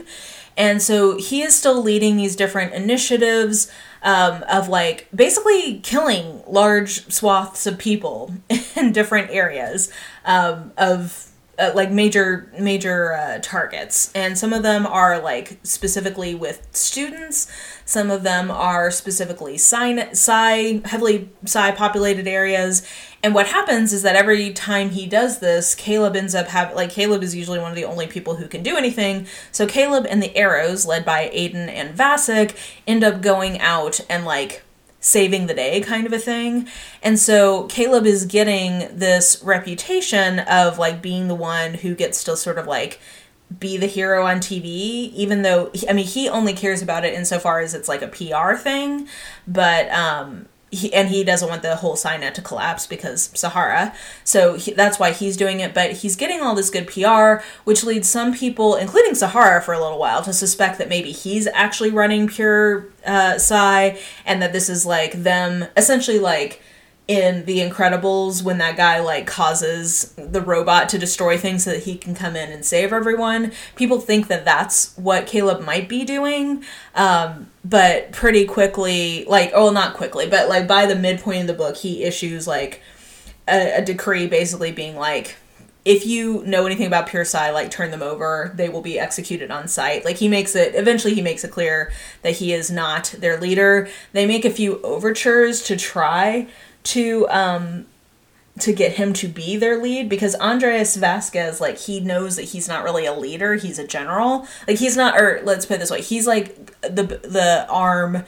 [0.56, 3.71] And so he is still leading these different initiatives
[4.04, 8.34] um, of like basically killing large swaths of people
[8.76, 9.91] in different areas
[10.26, 16.34] um, of uh, like major major uh, targets and some of them are like specifically
[16.34, 17.48] with students
[17.86, 22.86] some of them are specifically Psy, heavily Psy populated areas.
[23.22, 26.92] And what happens is that every time he does this, Kaleb ends up having, like,
[26.92, 29.28] Kaleb is usually one of the only people who can do anything.
[29.52, 32.56] So Kaleb and the Arrows, led by Aden and vasic
[32.88, 34.63] end up going out and, like,
[35.04, 36.68] saving the day kind of a thing.
[37.04, 42.38] And so Kaleb is getting this reputation of, like, being the one who gets to
[42.38, 43.00] sort of, like,
[43.60, 47.60] be the hero on TV, even though I mean he only cares about it insofar
[47.60, 49.08] as it's like a PR thing,
[49.48, 53.94] but um, he, and he doesn't want the whole PsyNet to collapse because Sahara.
[54.24, 55.74] So he, that's why he's doing it.
[55.74, 59.82] But he's getting all this good PR, which leads some people, including Sahara, for a
[59.82, 64.70] little while, to suspect that maybe he's actually running pure uh, Psy, and that this
[64.70, 66.62] is like them essentially like
[67.08, 71.84] in The Incredibles when that guy like causes the robot to destroy things so that
[71.84, 73.52] he can come in and save everyone.
[73.76, 76.63] People think that that's what Kaleb might be doing,
[76.96, 81.54] um, but pretty quickly, like oh, not quickly, but like by the midpoint of the
[81.54, 82.82] book, he issues like
[83.50, 85.36] a, a decree basically being like.
[85.86, 89.52] If you know anything about Pure Psy, like turn them over, they will be executed
[89.52, 90.06] on site.
[90.06, 93.89] Like he makes it eventually he makes it clear that he is not their leader.
[94.13, 96.48] They make a few overtures to try
[96.84, 97.86] to um
[98.60, 102.67] to get him to be their lead because Andres Vasquez, like, he knows that he's
[102.67, 104.48] not really a leader, he's a general.
[104.67, 108.26] Like, he's not, or let's put it this way, he's like the, the arm,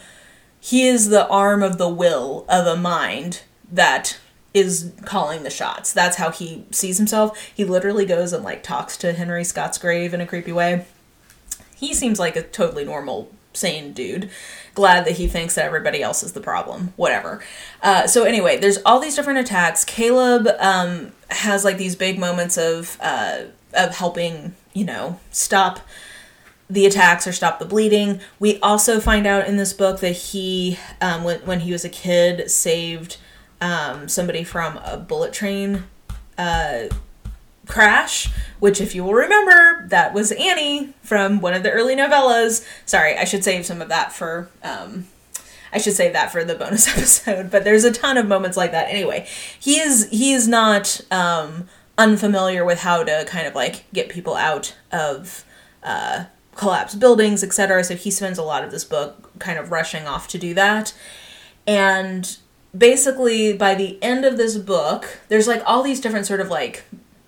[0.60, 4.18] he is the arm of the will of a mind that
[4.52, 5.94] is calling the shots.
[5.94, 7.40] That's how he sees himself.
[7.54, 10.86] He literally goes and, like, talks to Henry Scott's grave in a creepy way.
[11.76, 14.30] He seems like a totally normal, sane dude
[14.76, 16.94] glad that he thinks that everybody else is the problem.
[16.98, 17.44] Whatever.
[17.82, 19.84] Uh, so anyway, there's all these different attacks.
[19.84, 25.80] Kaleb um, has like these big moments of uh, of helping, you know, stop
[26.70, 28.20] the attacks or stop the bleeding.
[28.40, 31.90] We also find out in this book that he, um, when when he was a
[31.90, 33.18] kid, saved
[33.62, 35.86] um, somebody from a bullet train.
[36.38, 36.84] Uh,
[37.66, 42.66] Crash, which, if you will remember, that was Annie from one of the early novellas.
[42.86, 44.50] Sorry, I should save some of that for.
[44.64, 45.08] Um,
[45.74, 47.52] I should save that for the bonus episode.
[47.52, 48.88] But there's a ton of moments like that.
[48.90, 49.28] Anyway,
[49.60, 54.36] he is he is not um, unfamiliar with how to kind of like get people
[54.36, 55.44] out of
[55.84, 56.26] uh,
[56.56, 57.84] collapsed buildings, etc.
[57.84, 60.94] So he spends a lot of this book kind of rushing off to do that,
[61.68, 62.38] and
[62.78, 66.84] basically by the end of this book there's like all these different sort of like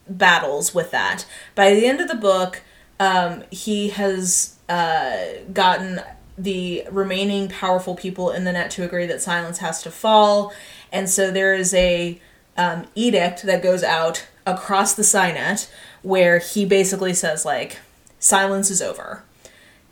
[0.09, 1.25] battles with that.
[1.55, 2.61] By the end of the book,
[2.99, 5.17] um, he has uh,
[5.53, 6.01] gotten
[6.37, 10.53] the remaining powerful people in the net to agree that silence has to fall,
[10.91, 12.19] and so there is a
[12.57, 15.69] um, edict that goes out across the PsyNet
[16.03, 17.79] where he basically says like
[18.19, 19.23] silence is over.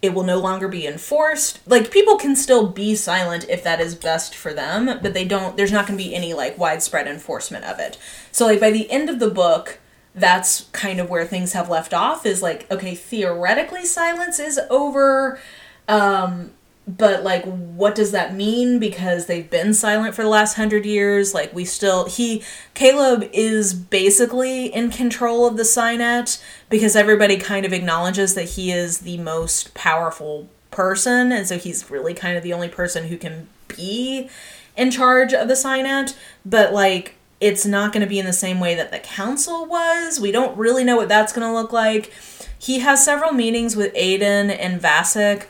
[0.02, 1.60] it will no longer be enforced.
[1.68, 5.58] Like people can still be silent if that is best for them, but they don't
[5.58, 7.98] there's not going to be any like widespread enforcement of it.
[8.32, 9.80] So like by the end of the book,
[10.16, 15.40] that's kind of where things have left off is like okay, theoretically silence is over
[15.88, 16.52] um
[16.88, 18.78] but like what does that mean?
[18.78, 22.44] Because they've been silent for the last hundred years like we still he
[22.76, 28.72] kaleb is basically in control of the PsyNet because everybody kind of acknowledges that he
[28.72, 33.18] is the most powerful person and so he's really kind of the only person who
[33.18, 34.30] can be
[34.78, 38.60] in charge of the PsyNet but like it's not going to be in the same
[38.60, 42.12] way that the council was we don't really know what that's going to look like
[42.58, 45.46] he has several meetings with Aden and Vasic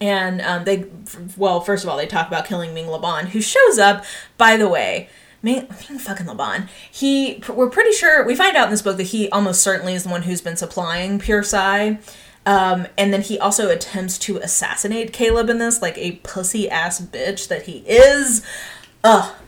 [0.00, 0.86] and um, they,
[1.36, 4.04] well, first of all, they talk about killing Ming LeBon, who shows up,
[4.36, 5.08] by the way.
[5.42, 6.68] Ming, Ming fucking LeBon.
[6.90, 10.04] He, we're pretty sure, we find out in this book that he almost certainly is
[10.04, 11.96] the one who's been supplying Pure Psy.
[12.44, 17.00] Um, and then he also attempts to assassinate Kaleb in this, like a pussy ass
[17.00, 18.44] bitch that he is.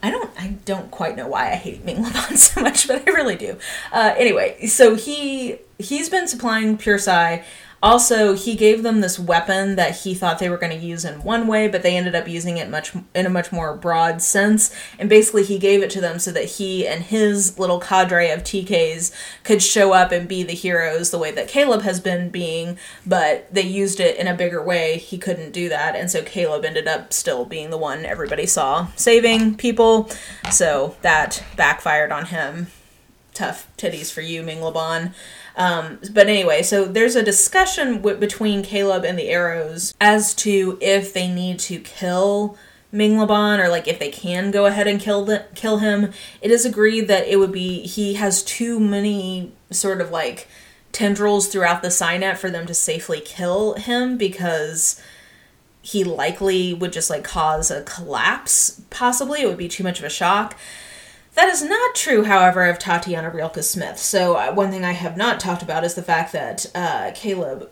[0.03, 3.11] I don't, I don't quite know why I hate Ming LeBon so much, but I
[3.13, 3.59] really do.
[3.93, 7.43] Uh, anyway, so he, he's been supplying Pure Psy.
[7.83, 11.23] Also, he gave them this weapon that he thought they were going to use in
[11.23, 14.75] one way, but they ended up using it much in a much more broad sense.
[14.99, 18.43] And basically, he gave it to them so that he and his little cadre of
[18.43, 19.15] TKs
[19.45, 23.53] could show up and be the heroes the way that Kaleb has been being, but
[23.55, 24.99] they used it in a bigger way.
[24.99, 28.89] He couldn't do that, and so Caleb ended up still being the one everybody saw
[28.97, 30.11] saving people.
[30.51, 32.69] So that backfired on him.
[33.39, 35.15] Tough titties for you, Ming LeBon.
[35.55, 40.77] Um, but anyway, so there's a discussion w- between Kaleb and the Arrows as to
[40.81, 42.59] if they need to kill
[42.91, 46.11] Ming LeBon or like if they can go ahead and kill the, kill him.
[46.43, 50.49] It is agreed that it would be he has too many sort of like
[50.91, 55.01] tendrils throughout the PsyNet for them to safely kill him because
[55.81, 60.05] he likely would just like cause a collapse possibly it would be too much of
[60.05, 60.59] a shock
[61.35, 63.99] that is not true, however, of Tatiana Rika-Smith.
[63.99, 67.69] So, uh, one thing I have not talked about is the fact that uh, Kaleb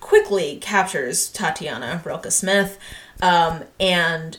[0.00, 2.78] quickly captures Tatiana Rika-Smith
[3.22, 4.38] um, and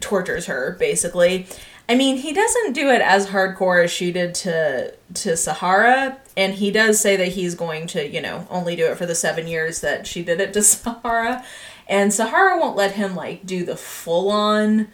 [0.00, 1.46] tortures her, basically.
[1.88, 6.54] I mean, he doesn't do it as hardcore as she did to to Sahara, and
[6.54, 9.46] he does say that he's going to, you know, only do it for the seven
[9.46, 11.44] years that she did it to Sahara,
[11.88, 14.88] and Sahara won't let him like do the full on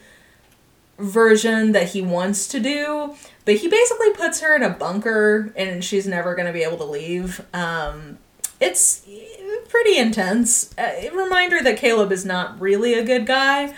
[0.97, 5.83] version that he wants to do, but he basically puts her in a bunker and
[5.83, 7.41] she's never going to be able to leave.
[7.53, 8.17] Um,
[8.59, 9.05] it's
[9.69, 10.73] pretty intense.
[10.77, 13.75] A reminder that Kaleb is not really a good guy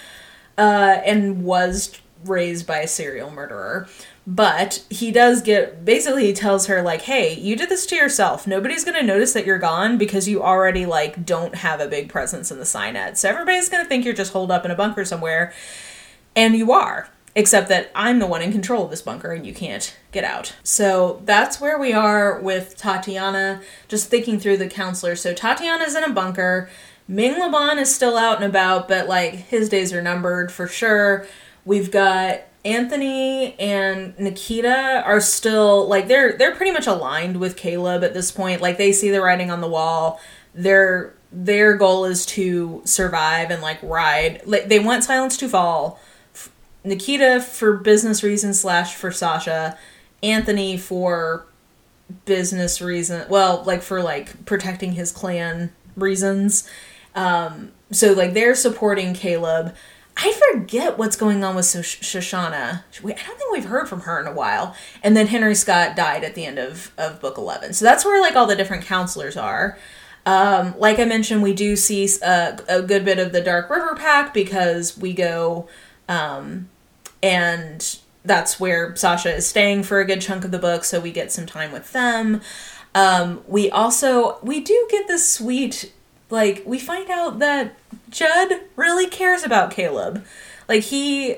[0.57, 3.87] uh, and was raised by a serial murderer.
[4.25, 8.45] But he does get basically he tells her like, "Hey, you did this to yourself.
[8.45, 12.09] Nobody's going to notice that you're gone because you already like don't have a big
[12.09, 13.15] presence in the PsyNet.
[13.15, 15.53] So everybody's going to think you're just holed up in a bunker somewhere."
[16.37, 17.09] And you are.
[17.35, 20.55] Except that I'm the one in control of this bunker and you can't get out.
[20.63, 25.15] So that's where we are with Tatiana, just thinking through the counselor.
[25.15, 26.69] So Tatiana's in a bunker.
[27.07, 31.27] Ming LeBon is still out and about, but like his days are numbered for sure.
[31.63, 38.03] We've got Anthony and Nikita are still like they're they're pretty much aligned with Kaleb
[38.03, 38.61] at this point.
[38.61, 40.19] Like they see the writing on the wall.
[40.55, 44.41] Their their goal is to survive and like ride.
[44.45, 45.99] Like they want silence to fall
[46.87, 49.77] Nikita for business reasons slash for Sasha,
[50.23, 51.45] Anthony for
[52.25, 53.27] business reason.
[53.29, 56.69] Well, like for like protecting his clan reasons.
[57.15, 59.75] Um, so like they're supporting Kaleb.
[60.19, 62.83] I forget what's going on with Shoshana.
[62.83, 64.75] I don't think we've heard from her in a while.
[65.03, 67.73] And then Henry Scott died at the end of, of book 11.
[67.73, 69.77] So that's where like all the different counselors are.
[70.25, 73.95] Um, like I mentioned, we do see a, a, good bit of the Dark River
[73.95, 75.69] Pack because we go
[76.09, 76.67] um,
[77.21, 81.11] and that's where Sasha is staying for a good chunk of the book, so we
[81.11, 82.41] get some time with them.
[82.93, 85.91] Um, we also we do get this sweet
[86.29, 87.75] like we find out that
[88.09, 90.25] Judd really cares about Kaleb.
[90.67, 91.37] Like he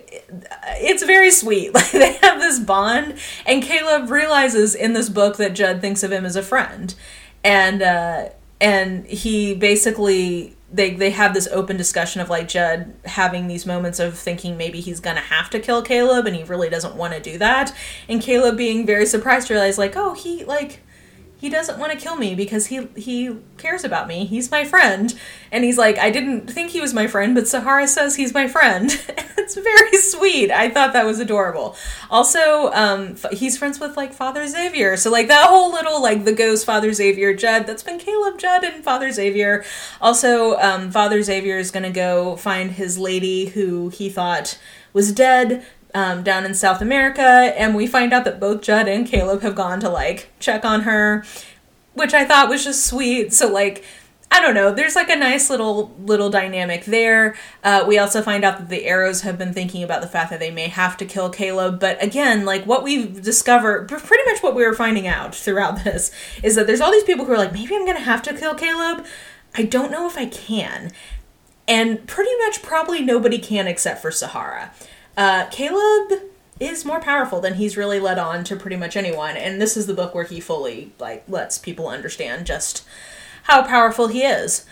[0.82, 1.74] it's very sweet.
[1.74, 3.16] Like they have this bond
[3.46, 6.94] and Kaleb realizes in this book that Judd thinks of him as a friend.
[7.44, 8.30] And uh
[8.62, 14.00] and he basically they they have this open discussion of like Judd having these moments
[14.00, 17.20] of thinking maybe he's gonna have to kill Kaleb and he really doesn't want to
[17.20, 17.76] do that,
[18.08, 20.82] and Caleb being very surprised to realize like oh he like
[21.40, 24.26] he doesn't want to kill me because he he cares about me.
[24.26, 25.18] He's my friend.
[25.54, 28.48] And he's like, I didn't think he was my friend, but Sahara says he's my
[28.50, 28.92] friend.
[29.38, 30.52] it's very sweet.
[30.52, 31.78] I thought that was adorable.
[32.10, 34.98] Also, um, he's friends with like Father Xavier.
[34.98, 38.66] So like that whole little like the ghost Father Xavier Judd, that's been Kaleb Judd
[38.66, 39.64] and Father Xavier.
[40.02, 44.60] Also, um, Father Xavier is gonna go find his lady who he thought
[44.92, 49.08] was dead um, down in South America, and we find out that both Judd and
[49.08, 51.24] Kaleb have gone to like check on her,
[51.94, 53.34] which I thought was just sweet.
[53.34, 53.84] So like.
[54.32, 54.72] I don't know.
[54.72, 57.36] There's like a nice little little dynamic there.
[57.64, 60.40] Uh, we also find out that the arrows have been thinking about the fact that
[60.40, 61.80] they may have to kill Kaleb.
[61.80, 66.12] But again, like what we've discovered, pretty much what we were finding out throughout this,
[66.44, 68.54] is that there's all these people who are like, maybe I'm gonna have to kill
[68.54, 69.04] Kaleb.
[69.56, 70.92] I don't know if I can,
[71.68, 74.72] and pretty much probably nobody can except for Sahara.
[75.20, 76.22] Uh, Kaleb
[76.62, 79.86] is more powerful than he's really led on to pretty much anyone, and this is
[79.86, 82.86] the book where he fully like lets people understand just
[83.44, 84.66] how powerful he is.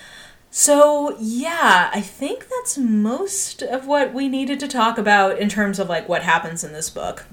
[0.50, 5.80] So, yeah, I think that's most of what we needed to talk about in terms
[5.80, 7.26] of like what happens in this book.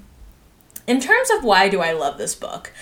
[0.88, 2.72] In terms of why do I love this book?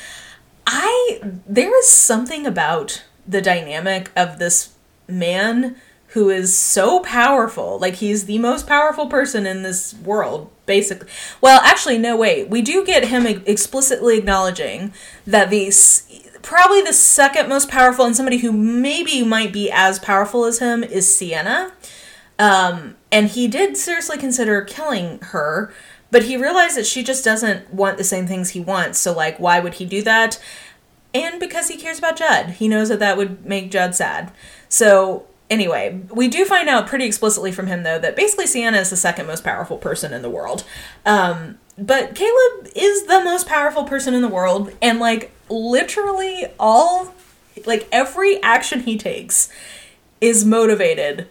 [0.66, 4.70] I there is something about the dynamic of this
[5.07, 5.76] man
[6.13, 7.79] who is so powerful.
[7.79, 11.09] Like he's the most powerful person in this world, basically.
[11.41, 12.49] Well, actually, no, wait.
[12.49, 14.93] We do get him explicitly acknowledging
[15.27, 15.73] that the
[16.43, 20.85] probably the second most powerful and somebody who maybe might be as powerful as him
[20.85, 21.73] is Sienna.
[22.39, 25.73] Um, and he did seriously consider killing her,
[26.11, 28.99] but he realized that she just doesn't want the same things he wants.
[28.99, 30.43] So, like, why would he do that?
[31.15, 34.33] And because he cares about Judd, he knows that that would make Judd sad.
[34.69, 38.89] So Anyway, we do find out pretty explicitly from him, though, that basically Sienna is
[38.89, 40.65] the second most powerful person in the world.
[41.05, 47.13] Um, but Kaleb is the most powerful person in the world, and like literally all,
[47.67, 49.51] like every action he takes
[50.23, 51.29] is motivated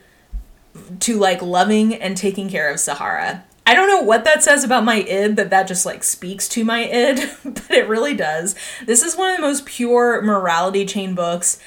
[0.99, 3.43] to like loving and taking care of Sahara.
[3.65, 6.63] I don't know what that says about my id that that just like speaks to
[6.63, 8.53] my id, but it really does.
[8.85, 11.59] This is one of the most pure morality chain books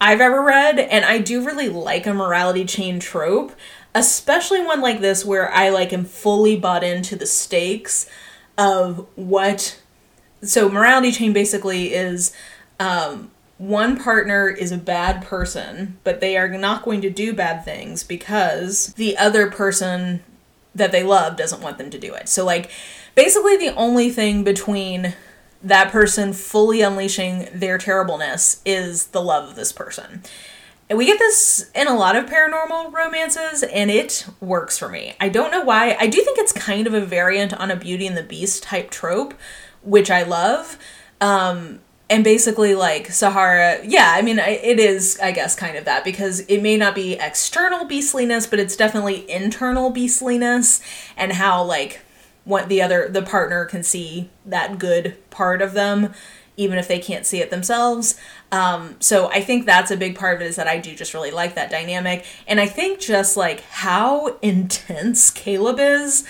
[0.00, 3.52] I've ever read, and I do really like a morality chain trope,
[3.94, 8.08] especially one like this where I like am fully bought into the stakes
[8.56, 9.80] of what.
[10.42, 12.32] So morality chain basically is
[12.78, 17.64] um, one partner is a bad person, but they are not going to do bad
[17.64, 20.22] things because the other person
[20.76, 22.28] that they love doesn't want them to do it.
[22.28, 22.70] So like
[23.16, 25.14] basically the only thing between
[25.62, 30.22] that person fully unleashing their terribleness is the love of this person.
[30.90, 35.14] And we get this in a lot of paranormal romances, and it works for me.
[35.20, 35.96] I don't know why.
[36.00, 38.90] I do think it's kind of a variant on a Beauty and the Beast type
[38.90, 39.34] trope,
[39.82, 40.78] which I love.
[41.20, 46.04] Um, and basically, like Sahara, yeah, I mean, it is, I guess, kind of that
[46.04, 50.80] because it may not be external beastliness, but it's definitely internal beastliness,
[51.18, 52.00] and how, like,
[52.48, 56.14] what the other the partner can see that good part of them
[56.56, 58.18] even if they can't see it themselves.
[58.50, 61.12] Um, so i think that's a big part of it is that i do just
[61.12, 62.24] really like that dynamic.
[62.46, 66.26] And i think just like how intense kaleb is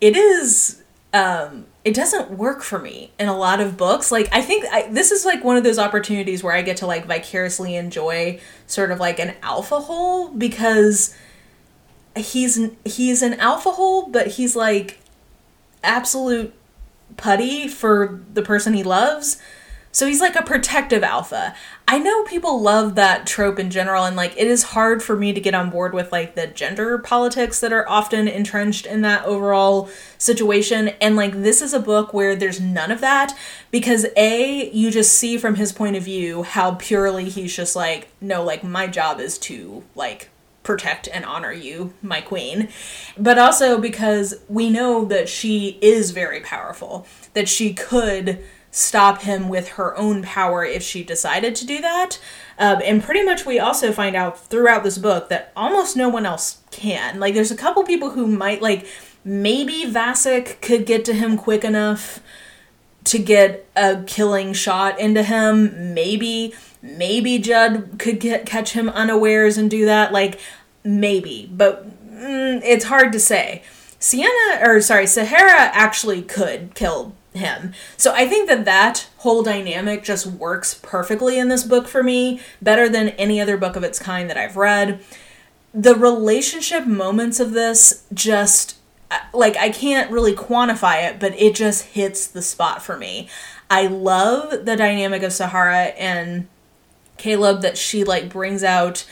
[0.00, 4.12] it is um, it doesn't work for me in a lot of books.
[4.12, 6.86] Like i think I, this is like one of those opportunities where i get to
[6.86, 11.16] like vicariously enjoy sort of like an alpha hole because
[12.16, 14.98] he's he's an alpha hole but he's like
[15.86, 16.52] absolute
[17.16, 19.40] putty for the person he loves.
[19.96, 21.54] So he's like a protective alpha.
[21.88, 25.32] I know people love that trope in general, and like it is hard for me
[25.32, 29.24] to get on board with like the gender politics that are often entrenched in that
[29.24, 30.88] overall situation.
[31.00, 33.34] And like this is a book where there's none of that
[33.70, 38.08] because A, you just see from his point of view how purely he's just like,
[38.20, 40.28] no, like my job is to like
[40.66, 42.68] protect and honor you, my queen,
[43.16, 49.48] but also because we know that she is very powerful, that she could stop him
[49.48, 52.18] with her own power if she decided to do that.
[52.58, 56.26] Um, and pretty much we also find out throughout this book that almost no one
[56.26, 57.18] else can.
[57.18, 58.86] Like, there's a couple people who might, like,
[59.24, 62.20] maybe Vasic could get to him quick enough
[63.04, 65.94] to get a killing shot into him.
[65.94, 66.54] Maybe
[66.86, 70.12] maybe Judd could get, catch him unawares and do that.
[70.12, 70.40] Like,
[70.84, 73.62] maybe, but mm, it's hard to say.
[73.98, 77.72] Sienna, or sorry, Sahara actually could kill him.
[77.96, 82.40] So I think that that whole dynamic just works perfectly in this book for me,
[82.60, 85.00] better than any other book of its kind that I've read.
[85.72, 88.76] The relationship moments of this just
[89.32, 93.28] like I can't really quantify it, but it just hits the spot for me.
[93.70, 96.48] I love the dynamic of Sahara and
[97.18, 99.04] Kaleb that she like brings out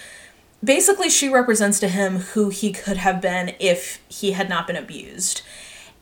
[0.65, 4.77] basically she represents to him who he could have been if he had not been
[4.77, 5.43] abused.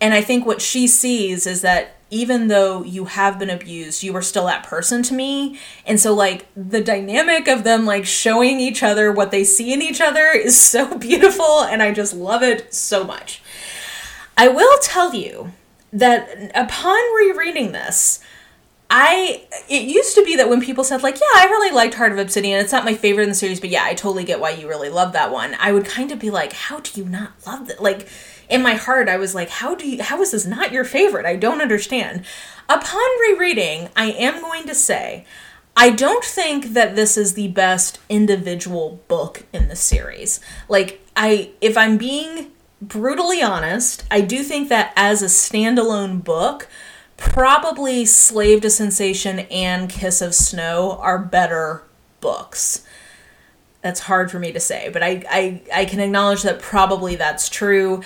[0.00, 4.14] And I think what she sees is that even though you have been abused, you
[4.16, 5.58] are still that person to me.
[5.86, 9.80] And so, like, the dynamic of them, like, showing each other what they see in
[9.80, 13.40] each other is so beautiful, and I just love it so much.
[14.36, 15.52] I will tell you
[15.92, 18.20] that upon rereading this,
[18.94, 22.12] I it used to be that when people said like, yeah, I really liked Heart
[22.12, 22.60] of Obsidian.
[22.60, 24.90] It's not my favorite in the series, but yeah, I totally get why you really
[24.90, 25.56] love that one.
[25.58, 27.82] I would kind of be like, how do you not love that?
[27.82, 28.06] Like
[28.50, 31.24] in my heart, I was like, how do you how is this not your favorite?
[31.24, 32.26] I don't understand.
[32.68, 35.24] Upon rereading, I am going to say
[35.74, 40.38] I don't think that this is the best individual book in the series.
[40.68, 46.68] Like I if I'm being brutally honest, I do think that as a standalone book,
[47.22, 51.84] probably Slave to Sensation and Kiss of Snow are better
[52.20, 52.84] books.
[53.80, 57.48] That's hard for me to say, but I, I, I can acknowledge that probably that's
[57.48, 58.02] true.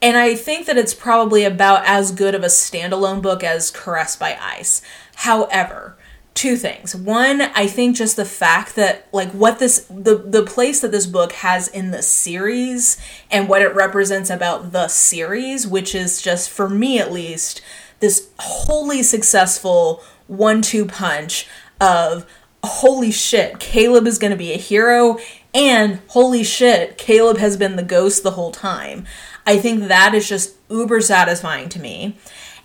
[0.00, 4.20] And I think that it's probably about as good of a standalone book as Caressed
[4.20, 4.80] by Ice.
[5.16, 5.96] However,
[6.34, 6.94] two things.
[6.94, 11.06] One, I think just the fact that like what this the the place that this
[11.06, 12.96] book has in the series
[13.28, 17.60] and what it represents about the series, which is just for me at least
[18.00, 21.46] this wholly successful one-two punch
[21.80, 22.26] of
[22.64, 25.18] holy shit, Kaleb is going to be a hero
[25.54, 29.06] and holy shit, Kaleb has been the ghost the whole time.
[29.46, 32.16] I think that is just uber satisfying to me.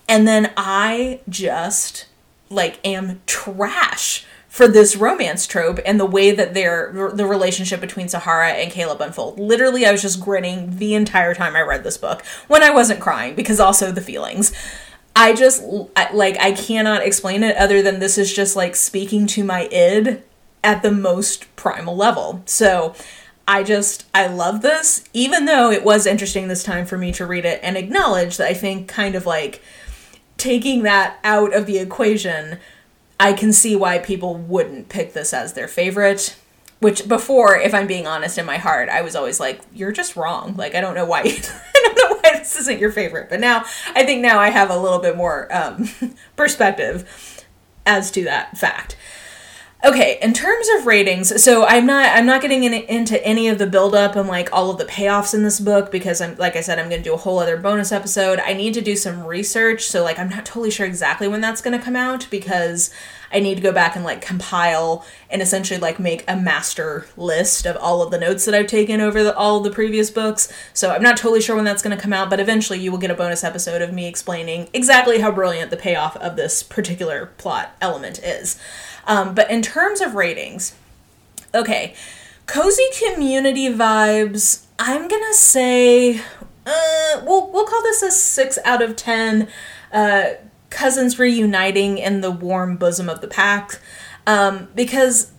[0.08, 2.08] And then I just
[2.50, 8.10] like am trash for this romance trope and the way that their the relationship between
[8.10, 9.40] Sahara and Kaleb unfold.
[9.40, 13.00] Literally, I was just grinning the entire time I read this book when I wasn't
[13.00, 14.52] crying because also the feelings.
[15.16, 15.64] I just
[16.14, 20.24] like I cannot explain it other than this is just like speaking to my id
[20.64, 22.42] at the most primal level.
[22.46, 22.96] So
[23.48, 27.26] I just I love this even though it was interesting this time for me to
[27.26, 29.62] read it and acknowledge that I think kind of like
[30.38, 32.58] taking that out of the equation,
[33.20, 36.36] I can see why people wouldn't pick this as their favorite.
[36.80, 40.18] Which before, if I'm being honest in my heart, I was always like, "You're just
[40.18, 41.24] wrong." Like I don't know why.
[41.96, 43.30] Don't know why this isn't your favorite.
[43.30, 43.66] But now,
[43.96, 45.90] I think now I have a little bit more um,
[46.36, 47.46] perspective
[47.86, 48.96] as to that fact.
[49.86, 53.58] Okay, in terms of ratings, so I'm not I'm not getting in, into any of
[53.58, 56.56] the build up and like all of the payoffs in this book because I'm like
[56.56, 58.40] I said I'm going to do a whole other bonus episode.
[58.40, 61.62] I need to do some research, so like I'm not totally sure exactly when that's
[61.62, 62.92] going to come out because
[63.34, 67.66] I need to go back and like compile and essentially like make a master list
[67.66, 70.52] of all of the notes that I've taken over the, all the previous books.
[70.74, 73.00] So I'm not totally sure when that's going to come out, but eventually you will
[73.00, 77.28] get a bonus episode of me explaining exactly how brilliant the payoff of this particular
[77.38, 78.60] plot element is.
[79.06, 80.76] Um, but in terms of ratings,
[81.54, 81.96] okay,
[82.46, 84.66] cozy community vibes.
[84.80, 86.20] I'm gonna say,
[86.66, 89.48] uh, we'll we'll call this a six out of ten.
[89.92, 90.32] Uh,
[90.74, 93.80] cousins reuniting in the warm bosom of the pack,
[94.28, 95.32] um, because.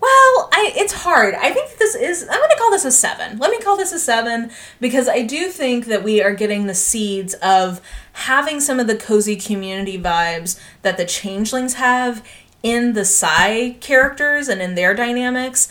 [0.00, 1.36] Well, I it's hard.
[1.36, 3.38] I think this is I'm going to call this a 7.
[3.38, 4.50] Let me call this a 7
[4.80, 7.80] because I do think that we are getting the seeds of
[8.14, 12.26] having some of the cozy community vibes that the changelings have
[12.62, 15.68] in the Psy characters and in their dynamics.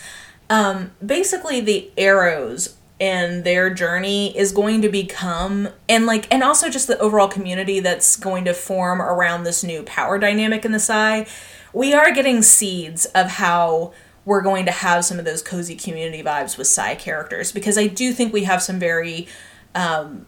[0.50, 6.70] Um, basically, the arrows and their journey is going to become and like and also
[6.70, 10.80] just the overall community that's going to form around this new power dynamic in the
[10.80, 11.26] Psy.
[11.74, 13.92] We are getting seeds of how
[14.24, 17.88] we're going to have some of those cozy community vibes with Psy characters because I
[17.88, 19.28] do think we have some very
[19.74, 20.28] um,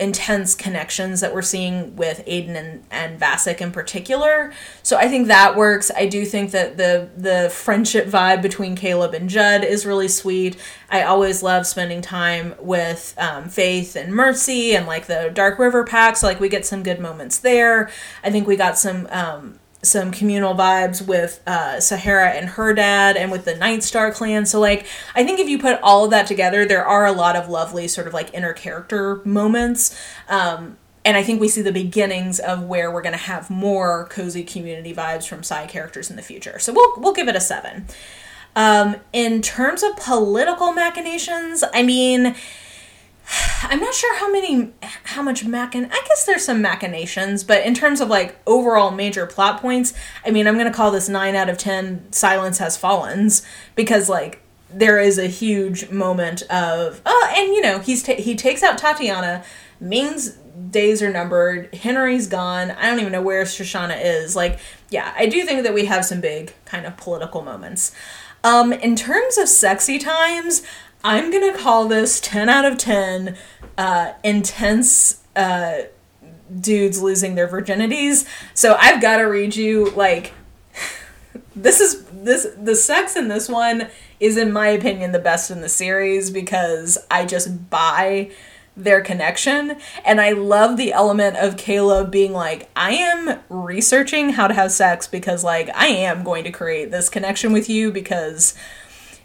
[0.00, 4.52] intense connections that we're seeing with Aden and, and Vasic in particular.
[4.82, 5.90] So I think that works.
[5.96, 10.56] I do think that the the friendship vibe between Kaleb and Judd is really sweet.
[10.90, 15.84] I always love spending time with um, Faith and Mercy and like the Dark River
[15.84, 16.16] pack.
[16.16, 17.90] So like we get some good moments there.
[18.22, 23.16] I think we got some um, some communal vibes with uh, Sahara and her dad
[23.16, 24.46] and with the Nightstar clan.
[24.46, 27.36] So, like, I think if you put all of that together, there are a lot
[27.36, 29.96] of lovely sort of like inner character moments.
[30.28, 34.06] Um, and I think we see the beginnings of where we're going to have more
[34.06, 36.58] cozy community vibes from side characters in the future.
[36.58, 37.86] So we'll we'll give it a seven.
[38.56, 42.36] Um, in terms of political machinations, I mean,
[43.62, 44.72] I'm not sure how many,
[45.04, 45.86] how much machin.
[45.86, 49.94] I guess there's some machinations, but in terms of like overall major plot points,
[50.24, 52.10] I mean, I'm gonna call this nine out of ten.
[52.12, 53.44] Silence has fallens
[53.74, 58.34] because like there is a huge moment of oh, and you know he's ta- he
[58.34, 59.44] takes out Tatiana.
[59.80, 60.36] Ming's
[60.70, 61.74] days are numbered.
[61.74, 62.70] Henry's gone.
[62.72, 64.36] I don't even know where Shoshana is.
[64.36, 64.58] Like,
[64.90, 67.92] yeah, I do think that we have some big kind of political moments.
[68.44, 70.62] Um, in terms of sexy times,
[71.04, 73.36] I'm gonna call this 10 out of 10
[73.76, 75.82] uh, intense uh,
[76.60, 78.26] dudes losing their virginities.
[78.54, 80.32] So I've got to read you like
[81.56, 83.88] this is this the sex in this one
[84.20, 88.30] is in my opinion the best in the series because I just buy
[88.76, 94.48] their connection and I love the element of Kaleb being like I am researching how
[94.48, 98.54] to have sex because like I am going to create this connection with you because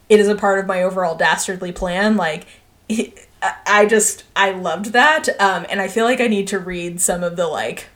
[0.09, 2.45] it is a part of my overall dastardly plan like
[3.65, 7.23] I just I loved that um and I feel like I need to read some
[7.23, 7.87] of the like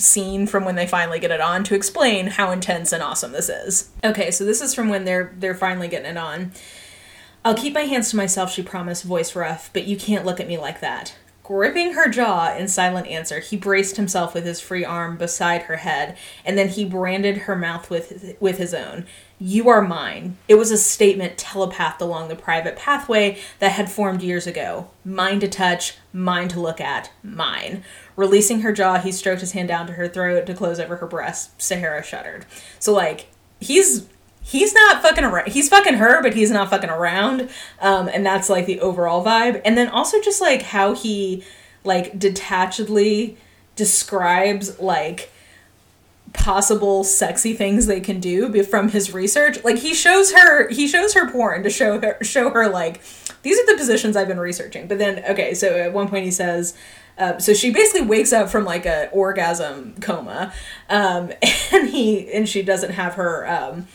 [0.00, 3.48] scene from when they finally get it on to explain how intense and awesome this
[3.48, 3.90] is.
[4.02, 6.52] Okay, so this is from when they're they're finally getting it on.
[7.44, 10.48] I'll keep my hands to myself, she promised, voice rough, but you can't look at
[10.48, 11.16] me like that.
[11.42, 15.76] Gripping her jaw in silent answer, he braced himself with his free arm beside her
[15.76, 19.06] head, and then he branded her mouth with with his own.
[19.40, 20.36] You are mine.
[20.48, 24.90] It was a statement telepathed along the private pathway that had formed years ago.
[25.04, 27.84] Mine to touch, mine to look at, mine.
[28.16, 31.06] Releasing her jaw, he stroked his hand down to her throat to close over her
[31.06, 31.60] breast.
[31.62, 32.46] Sahara shuddered.
[32.80, 33.28] So, like,
[33.60, 34.08] he's
[34.42, 35.48] he's not fucking around.
[35.48, 37.48] He's fucking her, but he's not fucking around.
[37.80, 39.60] Um, and that's like the overall vibe.
[39.64, 41.44] And then also just like how he
[41.84, 43.36] like detachedly
[43.76, 45.30] describes like
[46.32, 49.62] possible sexy things they can do from his research.
[49.64, 53.00] Like he shows her he shows her porn to show her show her like
[53.42, 54.88] these are the positions I've been researching.
[54.88, 56.74] But then okay, so at one point he says
[57.18, 60.52] uh, so she basically wakes up from like a orgasm coma,
[60.88, 61.32] um,
[61.72, 63.88] and he and she doesn't have her um,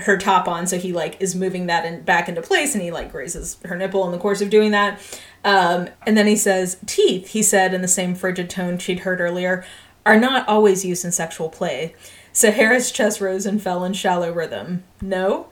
[0.00, 2.90] her top on, so he like is moving that in, back into place, and he
[2.90, 5.00] like grazes her nipple in the course of doing that.
[5.44, 9.20] Um, and then he says, "Teeth," he said in the same frigid tone she'd heard
[9.20, 9.64] earlier
[10.08, 11.94] are not always used in sexual play.
[12.32, 14.82] Sahara's chest rose and fell in shallow rhythm.
[15.02, 15.48] No?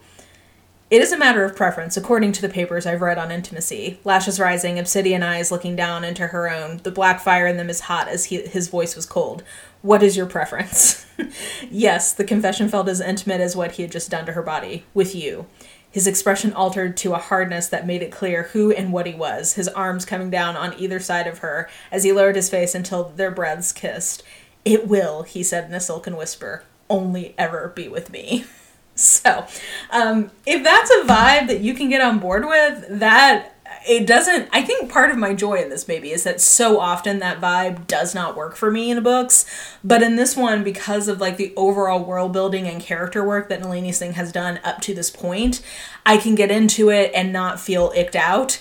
[0.91, 4.01] It is a matter of preference, according to the papers I've read on intimacy.
[4.03, 7.81] Lashes rising, obsidian eyes looking down into her own, the black fire in them as
[7.81, 9.43] hot as he, his voice was cold.
[9.83, 11.05] What is your preference?
[11.71, 14.87] yes, the confession felt as intimate as what he had just done to her body.
[14.95, 15.47] With you.
[15.91, 19.55] His expression altered to a hardness that made it clear who and what he was,
[19.55, 23.05] his arms coming down on either side of her as he lowered his face until
[23.05, 24.23] their breaths kissed.
[24.67, 28.45] It will, he said in a silken whisper, only ever be with me.
[28.99, 29.47] So,
[29.91, 33.57] um, if that's a vibe that you can get on board with, that
[33.87, 37.19] it doesn't i think part of my joy in this maybe is that so often
[37.19, 39.45] that vibe does not work for me in books
[39.85, 43.61] but in this one because of like the overall world building and character work that
[43.61, 45.63] nalini singh has done up to this point
[46.05, 48.61] i can get into it and not feel icked out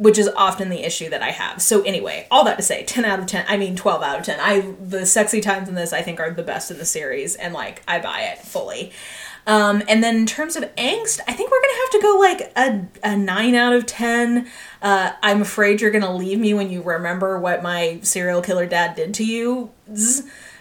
[0.00, 1.60] which is often the issue that I have.
[1.60, 4.24] So anyway, all that to say, 10 out of 10, I mean 12 out of
[4.24, 4.40] 10.
[4.40, 7.52] I the sexy times in this I think are the best in the series and
[7.52, 8.92] like I buy it fully.
[9.46, 12.52] Um, and then in terms of angst, I think we're gonna have to go like
[12.56, 14.48] a, a 9 out of 10.
[14.80, 18.96] Uh, I'm afraid you're gonna leave me when you remember what my serial killer dad
[18.96, 19.70] did to you.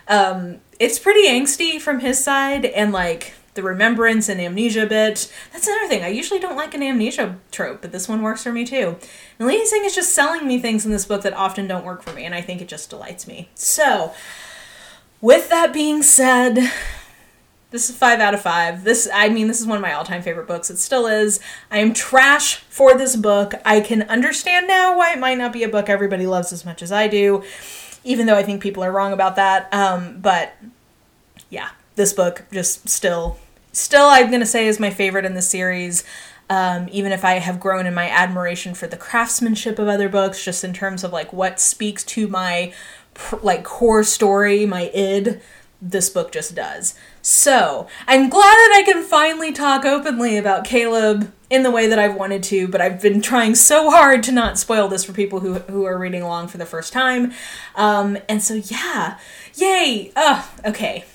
[0.10, 5.32] Um, it's pretty angsty from his side and like the remembrance and amnesia bit.
[5.52, 6.04] That's another thing.
[6.04, 8.96] I usually don't like an amnesia trope, but this one works for me too.
[9.38, 12.02] And Lady Singh is just selling me things in this book that often don't work
[12.02, 13.50] for me, and I think it just delights me.
[13.56, 14.14] So,
[15.20, 16.72] with that being said,
[17.72, 18.86] this is five out of five.
[18.86, 20.70] This, I mean, this is one of my all time favorite books.
[20.70, 21.42] It still is.
[21.70, 23.54] I am trash for this book.
[23.66, 26.82] I can understand now why it might not be a book everybody loves as much
[26.82, 27.44] as I do,
[28.06, 29.68] even though I think people are wrong about that.
[29.74, 30.56] Um, but
[31.50, 33.38] yeah, this book just still
[33.80, 36.04] still I'm going to say is my favorite in the series.
[36.50, 40.44] Um, even if I have grown in my admiration for the craftsmanship of other books,
[40.44, 42.74] just in terms of like what speaks to my
[43.44, 45.42] like core story, my id,
[45.82, 46.96] this book just does.
[47.22, 52.00] So I'm glad that I can finally talk openly about Kaleb in the way that
[52.00, 55.40] I've wanted to, but I've been trying so hard to not spoil this for people
[55.40, 57.32] who who are reading along for the first time.
[57.76, 59.20] Um, and so yeah,
[59.56, 60.12] yay!
[60.16, 61.06] Oh, okay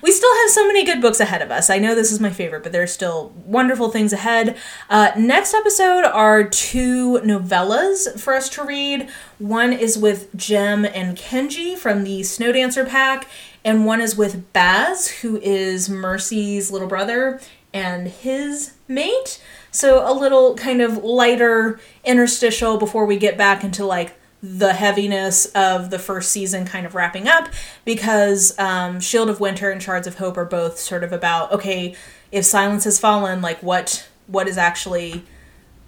[0.00, 1.68] we still have so many good books ahead of us.
[1.68, 4.56] I know this is my favorite, but there's still wonderful things ahead.
[4.88, 9.08] Uh, next episode are two novellas for us to read.
[9.38, 13.28] One is with Jem and Kenji from the Snow Dancer pack,
[13.64, 17.40] and one is with Baz, who is Mercy's little brother
[17.74, 19.42] and his mate.
[19.70, 25.46] So a little kind of lighter interstitial before we get back into like the heaviness
[25.54, 27.48] of the first season kind of wrapping up
[27.84, 31.94] because um, Shield of Winter and Shards of Hope are both sort of about okay,
[32.32, 35.24] if silence has fallen, like what what is actually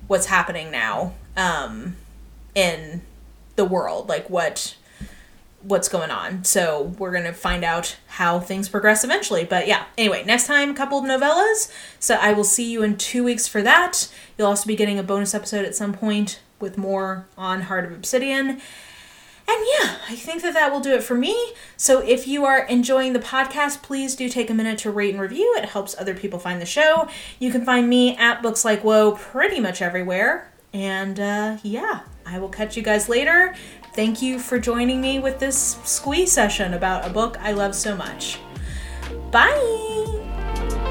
[0.06, 1.96] what's happening now um,
[2.54, 3.02] in
[3.56, 4.76] the world, like what
[5.62, 6.44] what's going on.
[6.44, 9.44] So we're to find out how things progress eventually.
[9.44, 11.72] But yeah, anyway, next time, a couple of novellas.
[11.98, 14.12] So I will see you in two weeks for that.
[14.36, 17.92] You'll also be getting a bonus episode at some point with more on Heart of
[17.92, 18.60] Obsidian.
[19.46, 21.52] And yeah, I think that that will do it for me.
[21.76, 25.20] So if you are enjoying the podcast, please do take a minute to rate and
[25.20, 25.54] review.
[25.58, 27.08] It helps other people find the show.
[27.38, 30.50] You can find me at Books Like Whoa pretty much everywhere.
[30.72, 33.54] And uh, yeah, I will catch you guys later.
[33.94, 37.94] Thank you for joining me with this squeeze session about a book I love so
[37.94, 38.38] much.
[39.30, 40.83] Bye!